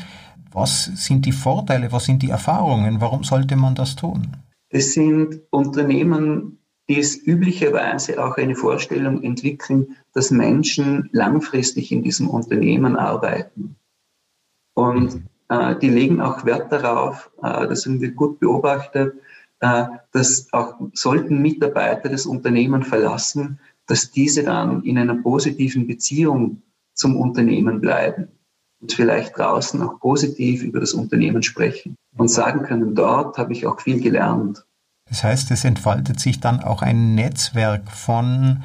Was 0.57 0.87
sind 0.87 1.27
die 1.27 1.33
Vorteile, 1.33 1.92
was 1.92 2.07
sind 2.07 2.23
die 2.23 2.31
Erfahrungen? 2.31 2.99
Warum 3.03 3.25
sollte 3.25 3.57
man 3.57 3.75
das 3.75 3.95
tun? 3.95 4.38
Es 4.71 4.95
sind 4.95 5.42
Unternehmen, 5.51 6.61
die 6.88 6.99
es 6.99 7.14
üblicherweise 7.27 8.25
auch 8.25 8.38
eine 8.38 8.57
Vorstellung 8.57 9.23
entwickeln, 9.23 9.97
dass 10.14 10.31
Menschen 10.31 11.11
langfristig 11.12 11.92
in 11.92 12.03
diesem 12.03 12.31
Unternehmen 12.31 12.97
arbeiten. 12.97 13.77
Und 14.73 15.25
äh, 15.51 15.77
die 15.77 15.90
legen 15.90 16.23
auch 16.23 16.47
Wert 16.47 16.73
darauf, 16.73 17.31
äh, 17.42 17.69
das 17.69 17.85
haben 17.85 18.01
wir 18.01 18.12
gut 18.12 18.40
beobachtet, 18.40 19.12
äh, 19.61 19.85
dass 20.12 20.51
auch 20.55 20.77
sollten 20.95 21.42
Mitarbeiter 21.42 22.09
das 22.09 22.25
Unternehmen 22.25 22.83
verlassen, 22.83 23.61
dass 23.87 24.11
diese 24.11 24.42
dann 24.42 24.85
in 24.85 24.97
einer 24.97 25.16
positiven 25.16 25.87
Beziehung 25.87 26.62
zum 26.95 27.14
Unternehmen 27.21 27.83
bleiben 27.83 28.29
und 28.87 28.92
vielleicht 28.92 29.37
draußen 29.37 29.83
auch 29.83 29.99
positiv 29.99 30.62
über 30.62 30.79
das 30.79 30.94
Unternehmen 30.94 31.42
sprechen 31.42 31.96
und 32.16 32.29
sagen 32.29 32.62
können, 32.62 32.94
dort 32.94 33.37
habe 33.37 33.53
ich 33.53 33.66
auch 33.66 33.81
viel 33.81 34.01
gelernt. 34.01 34.64
Das 35.09 35.25
heißt, 35.25 35.51
es 35.51 35.64
entfaltet 35.64 36.20
sich 36.20 36.38
dann 36.38 36.61
auch 36.61 36.83
ein 36.83 37.16
Netzwerk 37.16 37.90
von 37.90 38.62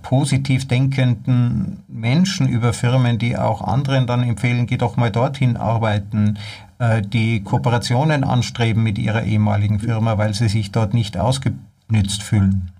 positiv 0.00 0.66
denkenden 0.66 1.84
Menschen 1.86 2.48
über 2.48 2.72
Firmen, 2.72 3.18
die 3.18 3.36
auch 3.36 3.60
anderen 3.60 4.06
dann 4.06 4.22
empfehlen, 4.22 4.66
geh 4.66 4.78
doch 4.78 4.96
mal 4.96 5.10
dorthin 5.10 5.58
arbeiten, 5.58 6.38
äh, 6.78 7.02
die 7.02 7.44
Kooperationen 7.44 8.24
anstreben 8.24 8.82
mit 8.82 8.98
ihrer 8.98 9.24
ehemaligen 9.24 9.80
Firma, 9.80 10.16
weil 10.16 10.32
sie 10.32 10.48
sich 10.48 10.72
dort 10.72 10.94
nicht 10.94 11.18
ausgenützt 11.18 12.22
fühlen. 12.22 12.70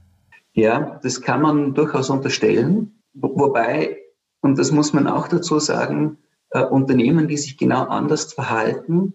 Ja, 0.54 0.98
das 1.02 1.20
kann 1.20 1.42
man 1.42 1.74
durchaus 1.74 2.08
unterstellen, 2.08 2.92
wobei, 3.12 3.98
und 4.40 4.58
das 4.58 4.72
muss 4.72 4.94
man 4.94 5.06
auch 5.06 5.28
dazu 5.28 5.58
sagen, 5.58 6.16
äh, 6.52 6.62
Unternehmen, 6.64 7.28
die 7.28 7.36
sich 7.36 7.56
genau 7.56 7.84
anders 7.84 8.32
verhalten, 8.32 9.14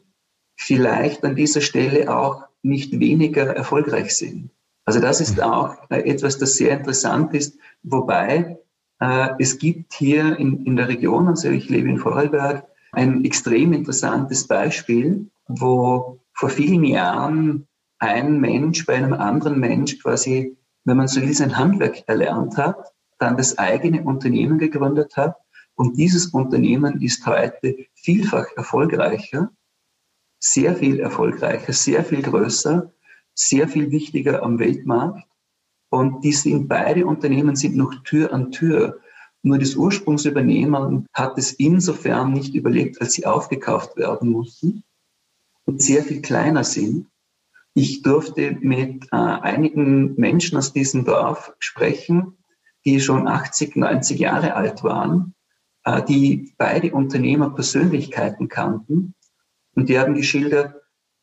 vielleicht 0.55 1.23
an 1.23 1.35
dieser 1.35 1.61
Stelle 1.61 2.15
auch 2.15 2.43
nicht 2.63 2.99
weniger 2.99 3.55
erfolgreich 3.55 4.15
sind. 4.15 4.49
Also 4.85 4.99
das 4.99 5.21
ist 5.21 5.37
mhm. 5.37 5.43
auch 5.43 5.75
äh, 5.89 5.99
etwas, 6.09 6.37
das 6.37 6.55
sehr 6.55 6.77
interessant 6.77 7.33
ist, 7.33 7.57
wobei 7.83 8.57
äh, 8.99 9.29
es 9.39 9.59
gibt 9.59 9.93
hier 9.93 10.37
in, 10.39 10.65
in 10.65 10.75
der 10.75 10.87
Region, 10.87 11.27
also 11.27 11.49
ich 11.49 11.69
lebe 11.69 11.89
in 11.89 11.99
Vorarlberg, 11.99 12.65
ein 12.91 13.23
extrem 13.25 13.73
interessantes 13.73 14.47
Beispiel, 14.47 15.29
wo 15.47 16.19
vor 16.33 16.49
vielen 16.49 16.83
Jahren 16.83 17.67
ein 17.99 18.39
Mensch 18.39 18.85
bei 18.85 18.95
einem 18.95 19.13
anderen 19.13 19.59
Mensch 19.59 19.99
quasi, 19.99 20.57
wenn 20.85 20.97
man 20.97 21.07
so 21.07 21.21
will, 21.21 21.33
sein 21.33 21.57
Handwerk 21.57 22.03
erlernt 22.07 22.57
hat, 22.57 22.93
dann 23.19 23.37
das 23.37 23.57
eigene 23.57 24.03
Unternehmen 24.03 24.57
gegründet 24.57 25.17
hat 25.17 25.35
und 25.77 25.95
dieses 25.95 26.27
Unternehmen 26.27 27.01
ist 27.01 27.25
heute 27.27 27.85
vielfach 27.93 28.47
erfolgreicher, 28.55 29.51
sehr 30.39 30.75
viel 30.75 30.99
erfolgreicher, 30.99 31.71
sehr 31.71 32.03
viel 32.03 32.23
größer, 32.23 32.91
sehr 33.35 33.67
viel 33.67 33.91
wichtiger 33.91 34.41
am 34.41 34.57
Weltmarkt. 34.57 35.27
Und 35.89 36.23
die 36.23 36.33
sind, 36.33 36.67
beide 36.67 37.05
Unternehmen 37.05 37.55
sind 37.55 37.75
noch 37.75 37.93
Tür 38.03 38.33
an 38.33 38.51
Tür. 38.51 38.99
Nur 39.43 39.59
das 39.59 39.75
Ursprungsübernehmen 39.75 41.05
hat 41.13 41.37
es 41.37 41.53
insofern 41.53 42.33
nicht 42.33 42.55
überlebt, 42.55 42.99
als 42.99 43.13
sie 43.13 43.27
aufgekauft 43.27 43.97
werden 43.97 44.31
mussten 44.31 44.83
und 45.65 45.83
sehr 45.83 46.03
viel 46.03 46.23
kleiner 46.23 46.63
sind. 46.63 47.05
Ich 47.75 48.01
durfte 48.01 48.57
mit 48.61 49.05
äh, 49.11 49.15
einigen 49.15 50.15
Menschen 50.15 50.57
aus 50.57 50.73
diesem 50.73 51.05
Dorf 51.05 51.53
sprechen, 51.59 52.35
die 52.83 52.99
schon 52.99 53.27
80, 53.27 53.75
90 53.75 54.19
Jahre 54.19 54.55
alt 54.55 54.83
waren 54.83 55.35
die 56.07 56.53
beide 56.57 56.91
Unternehmer 56.91 57.49
Persönlichkeiten 57.49 58.47
kannten. 58.47 59.13
Und 59.75 59.89
die 59.89 59.99
haben 59.99 60.15
geschildert, 60.15 60.75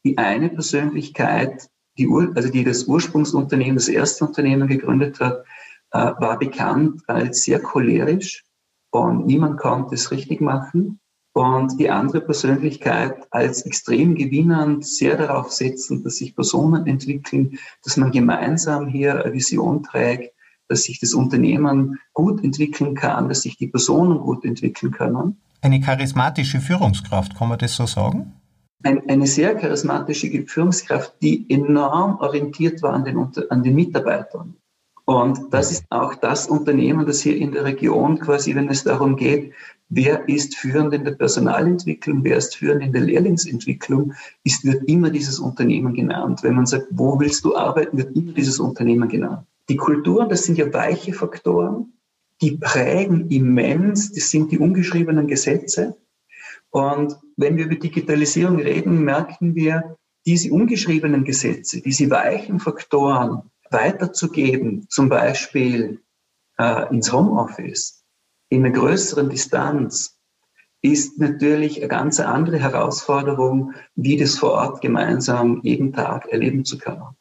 die 0.04 0.18
eine 0.18 0.48
Persönlichkeit, 0.48 1.68
die, 1.98 2.08
also 2.34 2.48
die 2.50 2.64
das 2.64 2.84
Ursprungsunternehmen, 2.84 3.76
das 3.76 3.88
erste 3.88 4.24
Unternehmen 4.24 4.68
gegründet 4.68 5.20
hat, 5.20 5.44
äh, 5.92 5.98
war 6.18 6.38
bekannt 6.38 7.02
als 7.06 7.42
sehr 7.42 7.60
cholerisch 7.60 8.44
und 8.90 9.26
niemand 9.26 9.58
konnte 9.58 9.94
es 9.94 10.10
richtig 10.10 10.40
machen. 10.40 11.00
Und 11.32 11.80
die 11.80 11.90
andere 11.90 12.20
Persönlichkeit 12.20 13.26
als 13.32 13.66
extrem 13.66 14.14
gewinnend, 14.14 14.86
sehr 14.86 15.16
darauf 15.16 15.50
setzend, 15.50 16.06
dass 16.06 16.16
sich 16.16 16.36
Personen 16.36 16.86
entwickeln, 16.86 17.58
dass 17.82 17.96
man 17.96 18.12
gemeinsam 18.12 18.86
hier 18.86 19.24
eine 19.24 19.32
Vision 19.32 19.82
trägt, 19.82 20.32
dass 20.68 20.84
sich 20.84 21.00
das 21.00 21.14
Unternehmen 21.14 21.98
gut 22.12 22.42
entwickeln 22.42 22.94
kann, 22.94 23.28
dass 23.28 23.42
sich 23.42 23.56
die 23.56 23.68
Personen 23.68 24.18
gut 24.18 24.44
entwickeln 24.44 24.92
können. 24.92 25.36
Eine 25.60 25.80
charismatische 25.80 26.60
Führungskraft, 26.60 27.36
kann 27.36 27.48
man 27.48 27.58
das 27.58 27.76
so 27.76 27.86
sagen? 27.86 28.34
Ein, 28.82 29.08
eine 29.08 29.26
sehr 29.26 29.54
charismatische 29.54 30.44
Führungskraft, 30.46 31.14
die 31.22 31.46
enorm 31.48 32.18
orientiert 32.18 32.82
war 32.82 32.92
an 32.92 33.04
den, 33.04 33.16
an 33.48 33.62
den 33.62 33.74
Mitarbeitern. 33.74 34.56
Und 35.06 35.52
das 35.52 35.70
ist 35.70 35.84
auch 35.90 36.14
das 36.14 36.46
Unternehmen, 36.46 37.06
das 37.06 37.20
hier 37.20 37.36
in 37.36 37.52
der 37.52 37.64
Region 37.64 38.18
quasi, 38.18 38.54
wenn 38.54 38.68
es 38.68 38.84
darum 38.84 39.16
geht, 39.16 39.52
wer 39.90 40.28
ist 40.28 40.56
führend 40.56 40.94
in 40.94 41.04
der 41.04 41.12
Personalentwicklung, 41.12 42.24
wer 42.24 42.38
ist 42.38 42.56
führend 42.56 42.82
in 42.82 42.92
der 42.92 43.02
Lehrlingsentwicklung, 43.02 44.14
ist, 44.44 44.64
wird 44.64 44.88
immer 44.88 45.10
dieses 45.10 45.38
Unternehmen 45.38 45.92
genannt. 45.92 46.42
Wenn 46.42 46.54
man 46.54 46.66
sagt, 46.66 46.86
wo 46.90 47.20
willst 47.20 47.44
du 47.44 47.54
arbeiten, 47.54 47.98
wird 47.98 48.16
immer 48.16 48.32
dieses 48.32 48.58
Unternehmen 48.58 49.08
genannt. 49.08 49.46
Die 49.68 49.76
Kulturen, 49.76 50.28
das 50.28 50.44
sind 50.44 50.58
ja 50.58 50.72
weiche 50.72 51.12
Faktoren, 51.12 51.94
die 52.40 52.56
prägen 52.56 53.30
immens, 53.30 54.12
das 54.12 54.30
sind 54.30 54.52
die 54.52 54.58
ungeschriebenen 54.58 55.26
Gesetze. 55.26 55.96
Und 56.70 57.16
wenn 57.36 57.56
wir 57.56 57.66
über 57.66 57.76
Digitalisierung 57.76 58.58
reden, 58.58 59.04
merken 59.04 59.54
wir, 59.54 59.96
diese 60.26 60.52
ungeschriebenen 60.52 61.24
Gesetze, 61.24 61.80
diese 61.80 62.10
weichen 62.10 62.58
Faktoren 62.58 63.50
weiterzugeben, 63.70 64.86
zum 64.88 65.08
Beispiel 65.08 66.00
äh, 66.58 66.88
ins 66.92 67.12
Homeoffice, 67.12 68.04
in 68.48 68.64
einer 68.64 68.74
größeren 68.74 69.28
Distanz, 69.28 70.18
ist 70.82 71.18
natürlich 71.18 71.78
eine 71.78 71.88
ganz 71.88 72.20
andere 72.20 72.58
Herausforderung, 72.58 73.72
wie 73.94 74.16
das 74.16 74.36
vor 74.36 74.52
Ort 74.52 74.80
gemeinsam 74.82 75.60
jeden 75.62 75.92
Tag 75.92 76.28
erleben 76.28 76.64
zu 76.64 76.76
können. 76.78 77.16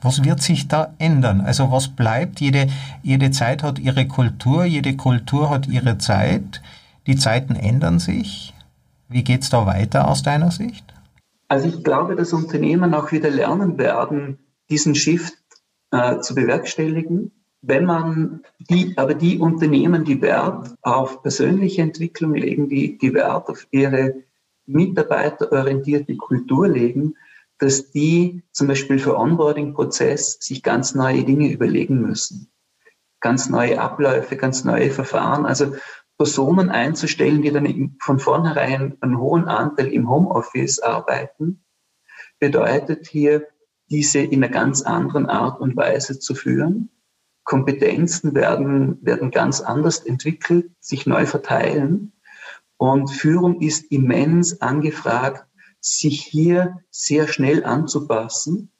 Was 0.00 0.24
wird 0.24 0.42
sich 0.42 0.68
da 0.68 0.94
ändern? 0.98 1.40
Also 1.40 1.70
was 1.70 1.88
bleibt? 1.88 2.40
Jede, 2.40 2.68
jede 3.02 3.30
Zeit 3.30 3.62
hat 3.62 3.78
ihre 3.78 4.06
Kultur, 4.06 4.64
jede 4.64 4.96
Kultur 4.96 5.50
hat 5.50 5.68
ihre 5.68 5.98
Zeit. 5.98 6.62
Die 7.06 7.16
Zeiten 7.16 7.54
ändern 7.54 7.98
sich. 7.98 8.54
Wie 9.08 9.24
geht 9.24 9.42
es 9.42 9.50
da 9.50 9.66
weiter 9.66 10.08
aus 10.08 10.22
deiner 10.22 10.50
Sicht? 10.50 10.84
Also 11.48 11.68
ich 11.68 11.84
glaube, 11.84 12.16
dass 12.16 12.32
Unternehmen 12.32 12.94
auch 12.94 13.12
wieder 13.12 13.30
lernen 13.30 13.76
werden, 13.76 14.38
diesen 14.70 14.94
Shift 14.94 15.34
äh, 15.90 16.20
zu 16.20 16.34
bewerkstelligen. 16.34 17.32
Wenn 17.60 17.84
man 17.84 18.40
die, 18.58 18.96
aber 18.96 19.14
die 19.14 19.38
Unternehmen, 19.38 20.04
die 20.04 20.20
Wert 20.22 20.74
auf 20.82 21.22
persönliche 21.22 21.82
Entwicklung 21.82 22.34
legen, 22.34 22.68
die, 22.68 22.98
die 22.98 23.14
Wert 23.14 23.48
auf 23.48 23.66
ihre 23.70 24.14
mitarbeiterorientierte 24.66 26.16
Kultur 26.16 26.68
legen, 26.68 27.14
dass 27.62 27.92
die 27.92 28.42
zum 28.50 28.66
Beispiel 28.66 28.98
für 28.98 29.16
Onboarding-Prozess 29.16 30.38
sich 30.40 30.64
ganz 30.64 30.96
neue 30.96 31.22
Dinge 31.22 31.48
überlegen 31.48 32.00
müssen. 32.00 32.50
Ganz 33.20 33.48
neue 33.48 33.80
Abläufe, 33.80 34.36
ganz 34.36 34.64
neue 34.64 34.90
Verfahren. 34.90 35.46
Also 35.46 35.76
Personen 36.18 36.70
einzustellen, 36.70 37.40
die 37.40 37.52
dann 37.52 37.96
von 38.00 38.18
vornherein 38.18 38.96
einen 39.00 39.16
hohen 39.16 39.44
Anteil 39.44 39.92
im 39.92 40.10
Homeoffice 40.10 40.80
arbeiten, 40.80 41.64
bedeutet 42.40 43.06
hier, 43.06 43.46
diese 43.90 44.18
in 44.18 44.42
einer 44.42 44.52
ganz 44.52 44.82
anderen 44.82 45.26
Art 45.26 45.60
und 45.60 45.76
Weise 45.76 46.18
zu 46.18 46.34
führen. 46.34 46.90
Kompetenzen 47.44 48.34
werden, 48.34 48.98
werden 49.02 49.30
ganz 49.30 49.60
anders 49.60 50.00
entwickelt, 50.00 50.72
sich 50.80 51.06
neu 51.06 51.26
verteilen. 51.26 52.12
Und 52.76 53.12
Führung 53.12 53.60
ist 53.60 53.92
immens 53.92 54.60
angefragt, 54.60 55.46
sich 55.82 56.22
hier 56.22 56.82
sehr 56.90 57.28
schnell 57.28 57.64
anzupassen. 57.64 58.70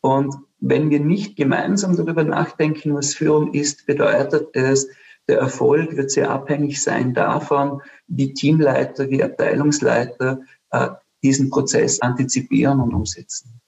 Und 0.00 0.34
wenn 0.58 0.90
wir 0.90 1.00
nicht 1.00 1.36
gemeinsam 1.36 1.96
darüber 1.96 2.24
nachdenken, 2.24 2.94
was 2.94 3.14
Führung 3.14 3.52
ist, 3.52 3.86
bedeutet 3.86 4.48
es, 4.54 4.88
der 5.28 5.38
Erfolg 5.38 5.96
wird 5.96 6.10
sehr 6.10 6.30
abhängig 6.30 6.82
sein 6.82 7.14
davon, 7.14 7.80
wie 8.06 8.34
Teamleiter, 8.34 9.08
wie 9.08 9.22
Abteilungsleiter 9.22 10.40
äh, 10.70 10.88
diesen 11.22 11.48
Prozess 11.50 12.00
antizipieren 12.00 12.80
und 12.80 12.92
umsetzen. 12.92 13.60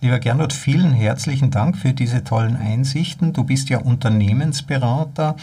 Lieber 0.00 0.20
Gernot, 0.20 0.52
vielen 0.52 0.92
herzlichen 0.92 1.50
Dank 1.50 1.76
für 1.76 1.92
diese 1.92 2.22
tollen 2.22 2.56
Einsichten. 2.56 3.32
Du 3.32 3.44
bist 3.44 3.68
ja 3.68 3.78
Unternehmensberater. 3.78 5.36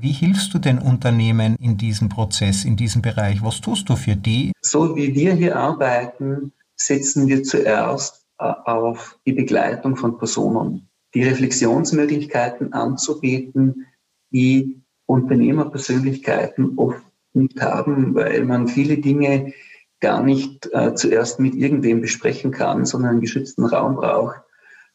Wie 0.00 0.12
hilfst 0.12 0.54
du 0.54 0.60
den 0.60 0.78
Unternehmen 0.78 1.56
in 1.56 1.76
diesem 1.76 2.08
Prozess, 2.08 2.64
in 2.64 2.76
diesem 2.76 3.02
Bereich? 3.02 3.42
Was 3.42 3.60
tust 3.60 3.88
du 3.88 3.96
für 3.96 4.14
die? 4.14 4.52
So 4.60 4.94
wie 4.94 5.12
wir 5.14 5.34
hier 5.34 5.56
arbeiten, 5.56 6.52
setzen 6.76 7.26
wir 7.26 7.42
zuerst 7.42 8.24
äh, 8.38 8.44
auf 8.44 9.18
die 9.26 9.32
Begleitung 9.32 9.96
von 9.96 10.16
Personen, 10.16 10.88
die 11.14 11.24
Reflexionsmöglichkeiten 11.24 12.72
anzubieten, 12.72 13.86
die 14.30 14.82
Unternehmerpersönlichkeiten 15.06 16.78
oft 16.78 17.02
nicht 17.32 17.60
haben, 17.60 18.14
weil 18.14 18.44
man 18.44 18.68
viele 18.68 18.98
Dinge 18.98 19.52
gar 20.00 20.22
nicht 20.22 20.68
äh, 20.72 20.94
zuerst 20.94 21.40
mit 21.40 21.56
irgendwem 21.56 22.00
besprechen 22.00 22.52
kann, 22.52 22.84
sondern 22.84 23.12
einen 23.12 23.20
geschützten 23.20 23.64
Raum 23.64 23.96
braucht, 23.96 24.36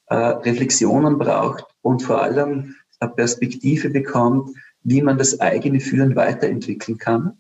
äh, 0.06 0.16
Reflexionen 0.16 1.18
braucht 1.18 1.66
und 1.82 2.04
vor 2.04 2.22
allem 2.22 2.76
eine 3.02 3.12
Perspektive 3.12 3.90
bekommt, 3.90 4.52
wie 4.84 5.02
man 5.02 5.18
das 5.18 5.40
eigene 5.40 5.80
Führen 5.80 6.16
weiterentwickeln 6.16 6.98
kann 6.98 7.38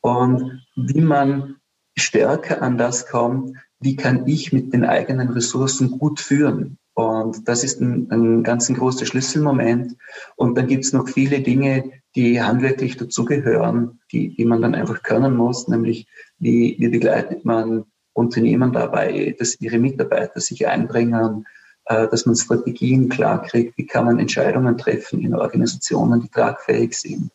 und 0.00 0.62
wie 0.76 1.00
man 1.00 1.56
stärker 1.96 2.62
an 2.62 2.78
das 2.78 3.06
kommt, 3.06 3.56
wie 3.80 3.96
kann 3.96 4.26
ich 4.26 4.52
mit 4.52 4.72
den 4.72 4.84
eigenen 4.84 5.30
Ressourcen 5.30 5.98
gut 5.98 6.20
führen. 6.20 6.78
Und 6.94 7.48
das 7.48 7.64
ist 7.64 7.80
ein, 7.80 8.10
ein 8.10 8.42
ganz 8.42 8.68
ein 8.68 8.76
großer 8.76 9.06
Schlüsselmoment. 9.06 9.96
Und 10.36 10.56
dann 10.56 10.66
gibt 10.66 10.84
es 10.84 10.92
noch 10.92 11.08
viele 11.08 11.40
Dinge, 11.40 11.90
die 12.14 12.42
handwerklich 12.42 12.96
dazugehören, 12.96 14.00
die, 14.12 14.34
die 14.34 14.44
man 14.44 14.60
dann 14.60 14.74
einfach 14.74 15.02
können 15.02 15.34
muss, 15.34 15.68
nämlich 15.68 16.06
wie, 16.38 16.76
wie 16.78 16.88
begleitet 16.88 17.44
man 17.44 17.84
Unternehmen 18.12 18.72
dabei, 18.72 19.34
dass 19.38 19.58
ihre 19.60 19.78
Mitarbeiter 19.78 20.40
sich 20.40 20.66
einbringen, 20.66 21.46
dass 21.84 22.26
man 22.26 22.36
Strategien 22.36 23.08
klar 23.08 23.42
kriegt, 23.42 23.76
wie 23.76 23.86
kann 23.86 24.04
man 24.04 24.18
Entscheidungen 24.18 24.78
treffen 24.78 25.20
in 25.20 25.34
Organisationen, 25.34 26.20
die 26.20 26.28
tragfähig 26.28 26.94
sind. 26.94 27.30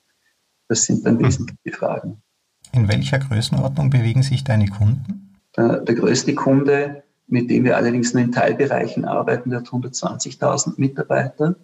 Das 0.68 0.84
sind 0.84 1.06
dann 1.06 1.18
hm. 1.20 1.26
wesentliche 1.26 1.72
Fragen. 1.78 2.22
In 2.72 2.88
welcher 2.88 3.20
Größenordnung 3.20 3.90
bewegen 3.90 4.24
sich 4.24 4.44
deine 4.44 4.68
Kunden? 4.68 5.36
Der, 5.56 5.80
der 5.80 5.96
größte 5.96 6.36
Kunde 6.36 7.04
mit 7.28 7.50
dem 7.50 7.66
wir 7.66 7.76
allerdings 7.78 8.14
nur 8.14 8.24
in 8.24 8.32
Teilbereichen 8.32 9.06
arbeiten. 9.06 9.50
Der 9.50 9.60
hat 9.60 9.68
120.000 9.68 10.74
Mitarbeiter 10.78 11.56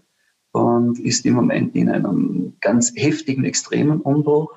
und 0.51 0.99
ist 0.99 1.25
im 1.25 1.33
Moment 1.33 1.75
in 1.75 1.89
einem 1.89 2.53
ganz 2.59 2.91
heftigen, 2.95 3.45
extremen 3.45 4.01
Umbruch. 4.01 4.53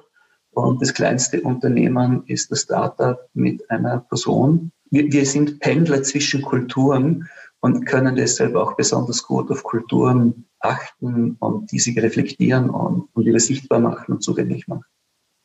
Und 0.50 0.82
das 0.82 0.94
kleinste 0.94 1.42
Unternehmen 1.42 2.24
ist 2.26 2.50
das 2.50 2.62
Startup 2.62 3.18
mit 3.34 3.70
einer 3.70 4.00
Person. 4.00 4.72
Wir, 4.90 5.10
wir 5.12 5.26
sind 5.26 5.60
Pendler 5.60 6.02
zwischen 6.02 6.42
Kulturen 6.42 7.28
und 7.66 7.85
können 7.85 8.14
deshalb 8.14 8.55
auch 8.55 8.76
besonders 8.76 9.24
gut 9.24 9.50
auf 9.50 9.64
Kulturen 9.64 10.44
achten 10.61 11.37
und 11.40 11.72
diese 11.72 11.90
reflektieren 12.00 12.70
und, 12.70 13.09
und 13.12 13.26
wieder 13.26 13.40
sichtbar 13.40 13.81
machen 13.81 14.14
und 14.14 14.22
zugänglich 14.22 14.68
machen. 14.68 14.85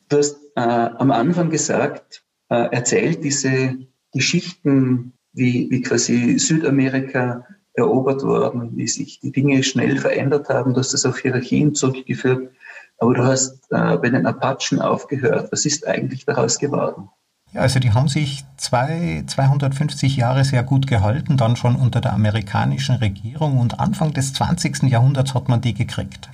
Du 0.08 0.18
hast 0.18 0.36
äh, 0.54 0.60
am 0.60 1.10
Anfang 1.10 1.50
gesagt, 1.50 2.24
äh, 2.48 2.68
erzählt 2.70 3.24
diese 3.24 3.76
Geschichten 4.12 5.14
wie, 5.32 5.68
wie 5.68 5.82
quasi 5.82 6.38
Südamerika 6.38 7.44
erobert 7.72 8.22
worden, 8.22 8.76
wie 8.76 8.86
sich 8.86 9.18
die 9.18 9.32
Dinge 9.32 9.64
schnell 9.64 9.98
verändert 9.98 10.48
haben. 10.48 10.74
Du 10.74 10.78
hast 10.78 10.94
das 10.94 11.04
auf 11.04 11.18
Hierarchien 11.18 11.74
zurückgeführt. 11.74 12.52
Aber 12.98 13.14
du 13.14 13.24
hast 13.24 13.64
äh, 13.72 13.96
bei 13.96 14.10
den 14.10 14.26
Apachen 14.26 14.80
aufgehört. 14.80 15.50
Was 15.50 15.66
ist 15.66 15.88
eigentlich 15.88 16.24
daraus 16.24 16.60
geworden? 16.60 17.08
Ja, 17.52 17.60
also 17.60 17.80
die 17.80 17.92
haben 17.92 18.08
sich 18.08 18.44
zwei, 18.56 19.24
250 19.26 20.16
Jahre 20.16 20.44
sehr 20.44 20.62
gut 20.62 20.86
gehalten, 20.86 21.36
dann 21.36 21.56
schon 21.56 21.76
unter 21.76 22.00
der 22.00 22.14
amerikanischen 22.14 22.96
Regierung 22.96 23.58
und 23.58 23.78
Anfang 23.78 24.14
des 24.14 24.32
20. 24.32 24.84
Jahrhunderts 24.84 25.34
hat 25.34 25.48
man 25.48 25.60
die 25.60 25.74
gekriegt. 25.74 26.30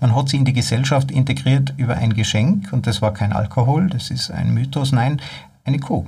Man 0.00 0.14
hat 0.14 0.28
sie 0.28 0.36
in 0.36 0.44
die 0.44 0.52
Gesellschaft 0.52 1.10
integriert 1.10 1.74
über 1.76 1.96
ein 1.96 2.14
Geschenk 2.14 2.72
und 2.72 2.86
das 2.86 3.02
war 3.02 3.12
kein 3.12 3.32
Alkohol, 3.32 3.88
das 3.88 4.10
ist 4.10 4.30
ein 4.30 4.54
Mythos, 4.54 4.92
nein, 4.92 5.20
eine 5.64 5.78
Kuh. 5.78 6.06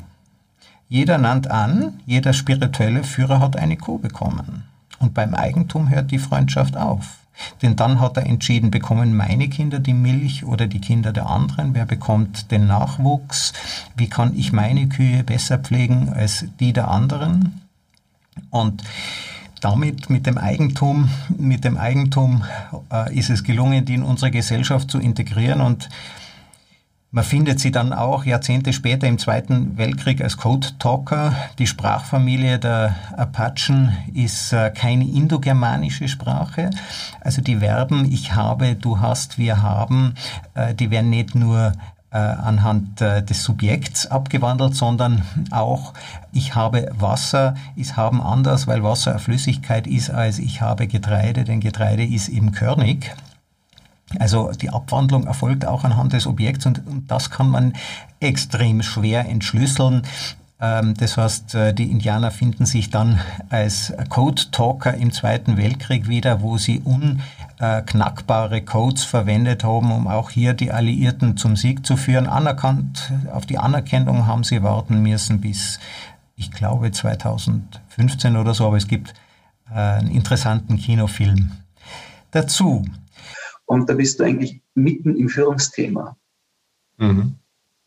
Jeder 0.89 1.19
nannt 1.19 1.51
an, 1.51 2.01
jeder 2.07 2.33
spirituelle 2.33 3.03
Führer 3.03 3.41
hat 3.41 3.57
eine 3.57 3.77
Kuh 3.77 3.99
bekommen. 3.99 4.65
Und 5.01 5.15
beim 5.15 5.35
Eigentum 5.35 5.89
hört 5.91 6.11
die 6.11 6.19
Freundschaft 6.19 6.77
auf. 6.77 7.24
Denn 7.63 7.77
dann 7.77 8.01
hat 8.01 8.17
er 8.17 8.27
entschieden, 8.27 8.71
bekommen 8.71 9.17
meine 9.17 9.49
Kinder 9.49 9.79
die 9.79 9.95
Milch 9.95 10.45
oder 10.45 10.67
die 10.67 10.81
Kinder 10.81 11.13
der 11.13 11.27
anderen? 11.27 11.75
Wer 11.75 11.87
bekommt 11.87 12.51
den 12.51 12.67
Nachwuchs? 12.67 13.53
Wie 13.97 14.09
kann 14.09 14.37
ich 14.37 14.53
meine 14.53 14.89
Kühe 14.89 15.25
besser 15.25 15.59
pflegen 15.59 16.13
als 16.13 16.47
die 16.61 16.73
der 16.73 16.89
anderen? 16.89 17.61
Und 18.51 18.83
damit 19.61 20.11
mit 20.11 20.27
dem 20.27 20.39
Eigentum, 20.39 21.09
mit 21.37 21.65
dem 21.65 21.77
Eigentum 21.77 22.45
äh, 22.93 23.17
ist 23.17 23.31
es 23.31 23.45
gelungen, 23.45 23.85
die 23.85 23.95
in 23.95 24.03
unsere 24.03 24.31
Gesellschaft 24.31 24.91
zu 24.91 24.99
integrieren 24.99 25.61
und 25.61 25.89
man 27.15 27.23
findet 27.23 27.61
sie 27.61 27.71
dann 27.71 27.93
auch 27.93 28.25
Jahrzehnte 28.25 28.73
später 28.73 29.07
im 29.07 29.19
Zweiten 29.19 29.79
Weltkrieg 29.79 30.21
als 30.21 30.37
Code 30.37 30.67
Talker. 30.81 31.33
Die 31.61 31.69
Sprachfamilie 31.69 32.59
der 32.59 32.97
Apachen 33.17 33.97
ist 34.13 34.53
äh, 34.53 34.73
keine 34.75 35.05
indogermanische 35.05 36.09
Sprache. 36.09 36.71
Also 37.21 37.41
die 37.41 37.59
Verben 37.59 38.11
ich 38.11 38.35
habe, 38.35 38.75
du 38.75 38.99
hast, 38.99 39.39
wir 39.39 39.63
haben, 39.63 40.15
äh, 40.55 40.75
die 40.75 40.91
werden 40.91 41.11
nicht 41.11 41.37
nur 41.37 41.75
äh, 42.11 42.17
anhand 42.17 43.01
des 43.01 43.45
Subjekts 43.45 44.09
abgewandelt, 44.09 44.75
sondern 44.75 45.23
auch 45.53 45.95
ich 46.33 46.57
habe 46.57 46.91
Wasser 46.99 47.55
ist 47.77 47.97
haben 47.97 48.21
anders, 48.21 48.67
weil 48.67 48.83
Wasser 48.83 49.13
eine 49.13 49.21
Flüssigkeit 49.21 49.87
ist 49.87 50.11
als 50.11 50.41
ich 50.41 50.63
habe 50.63 50.89
Getreide, 50.89 51.45
denn 51.45 51.61
Getreide 51.61 52.05
ist 52.05 52.29
eben 52.29 52.51
körnig. 52.51 53.15
Also 54.19 54.53
die 54.53 54.71
Abwandlung 54.71 55.27
erfolgt 55.27 55.67
auch 55.67 55.85
anhand 55.85 56.13
des 56.13 56.27
Objekts 56.27 56.67
und, 56.67 56.87
und 56.87 57.11
das 57.11 57.31
kann 57.31 57.49
man 57.49 57.73
extrem 58.21 58.83
schwer 58.83 59.29
entschlüsseln. 59.29 60.03
Ähm, 60.61 60.95
das 60.95 61.17
heißt, 61.17 61.55
äh, 61.55 61.75
die 61.75 61.91
Indianer 61.91 62.31
finden 62.31 62.65
sich 62.67 62.91
dann 62.91 63.21
als 63.51 63.93
Code-Talker 64.09 64.95
im 64.95 65.13
Zweiten 65.13 65.57
Weltkrieg 65.57 66.09
wieder, 66.09 66.41
wo 66.41 66.59
sie 66.59 66.81
unknackbare 66.81 68.63
Codes 68.63 69.05
verwendet 69.05 69.65
haben, 69.65 69.93
um 69.93 70.07
auch 70.07 70.31
hier 70.31 70.55
die 70.55 70.73
Alliierten 70.73 71.37
zum 71.37 71.57
Sieg 71.57 71.85
zu 71.85 71.97
führen. 71.97 72.27
Anerkannt, 72.27 73.13
auf 73.33 73.47
die 73.47 73.59
Anerkennung 73.59 74.27
haben 74.27 74.45
sie 74.45 74.63
warten 74.63 75.03
müssen 75.03 75.41
bis, 75.41 75.81
ich 76.37 76.51
glaube, 76.51 76.93
2015 76.93 78.37
oder 78.37 78.55
so, 78.55 78.67
aber 78.67 78.77
es 78.77 78.89
gibt 78.89 79.13
äh, 79.71 79.75
einen 79.75 80.11
interessanten 80.11 80.79
Kinofilm 80.79 81.53
dazu. 82.31 82.85
Und 83.67 83.89
da 83.89 83.95
bist 83.95 84.21
du 84.21 84.25
eigentlich 84.25 84.61
mitten 84.75 85.17
im 85.17 85.29
Führungsthema. 85.29 86.17
Mhm. 86.99 87.35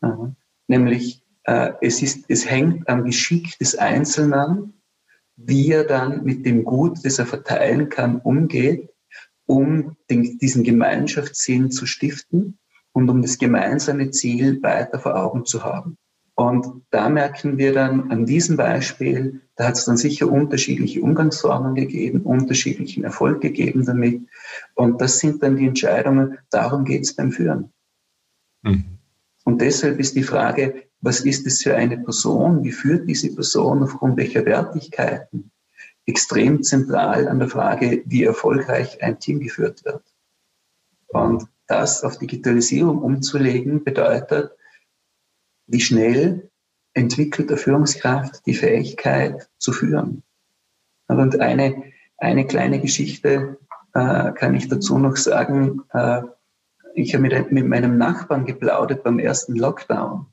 Ja, 0.02 0.34
nämlich, 0.66 1.22
äh, 1.44 1.72
es, 1.80 2.02
ist, 2.02 2.24
es 2.28 2.48
hängt 2.48 2.88
am 2.88 3.04
Geschick 3.04 3.58
des 3.58 3.76
Einzelnen, 3.76 4.74
wie 5.36 5.70
er 5.70 5.84
dann 5.84 6.24
mit 6.24 6.44
dem 6.44 6.64
Gut, 6.64 6.98
das 7.04 7.18
er 7.18 7.26
verteilen 7.26 7.88
kann, 7.88 8.20
umgeht, 8.20 8.90
um 9.46 9.96
den, 10.10 10.38
diesen 10.38 10.64
Gemeinschaftssinn 10.64 11.70
zu 11.70 11.86
stiften 11.86 12.58
und 12.92 13.08
um 13.08 13.22
das 13.22 13.38
gemeinsame 13.38 14.10
Ziel 14.10 14.62
weiter 14.62 14.98
vor 14.98 15.16
Augen 15.16 15.46
zu 15.46 15.62
haben. 15.64 15.96
Und 16.38 16.84
da 16.90 17.08
merken 17.08 17.58
wir 17.58 17.72
dann 17.72 18.12
an 18.12 18.24
diesem 18.24 18.56
Beispiel, 18.56 19.40
da 19.56 19.66
hat 19.66 19.74
es 19.74 19.86
dann 19.86 19.96
sicher 19.96 20.30
unterschiedliche 20.30 21.02
Umgangsformen 21.02 21.74
gegeben, 21.74 22.20
unterschiedlichen 22.20 23.02
Erfolg 23.02 23.40
gegeben 23.40 23.84
damit. 23.84 24.22
Und 24.76 25.00
das 25.00 25.18
sind 25.18 25.42
dann 25.42 25.56
die 25.56 25.66
Entscheidungen, 25.66 26.38
darum 26.50 26.84
geht 26.84 27.02
es 27.02 27.16
beim 27.16 27.32
Führen. 27.32 27.72
Mhm. 28.62 28.84
Und 29.44 29.60
deshalb 29.60 29.98
ist 29.98 30.14
die 30.14 30.22
Frage, 30.22 30.84
was 31.00 31.22
ist 31.22 31.44
es 31.44 31.60
für 31.60 31.74
eine 31.74 31.98
Person, 31.98 32.62
wie 32.62 32.70
führt 32.70 33.08
diese 33.08 33.34
Person, 33.34 33.82
aufgrund 33.82 34.16
welcher 34.16 34.46
Wertigkeiten, 34.46 35.50
extrem 36.06 36.62
zentral 36.62 37.26
an 37.26 37.40
der 37.40 37.48
Frage, 37.48 38.04
wie 38.06 38.22
erfolgreich 38.22 39.02
ein 39.02 39.18
Team 39.18 39.40
geführt 39.40 39.84
wird. 39.84 40.04
Und 41.08 41.48
das 41.66 42.04
auf 42.04 42.16
Digitalisierung 42.18 43.02
umzulegen, 43.02 43.82
bedeutet, 43.82 44.52
wie 45.68 45.80
schnell 45.80 46.50
entwickelt 46.94 47.50
der 47.50 47.56
Führungskraft 47.56 48.44
die 48.46 48.54
Fähigkeit 48.54 49.48
zu 49.58 49.72
führen. 49.72 50.24
Und 51.06 51.40
eine, 51.40 51.84
eine 52.16 52.46
kleine 52.46 52.80
Geschichte 52.80 53.58
äh, 53.94 54.32
kann 54.32 54.54
ich 54.54 54.68
dazu 54.68 54.98
noch 54.98 55.16
sagen. 55.16 55.82
Äh, 55.92 56.22
ich 56.94 57.14
habe 57.14 57.22
mit, 57.22 57.52
mit 57.52 57.66
meinem 57.66 57.96
Nachbarn 57.96 58.44
geplaudert 58.44 59.04
beim 59.04 59.18
ersten 59.18 59.54
Lockdown. 59.54 60.26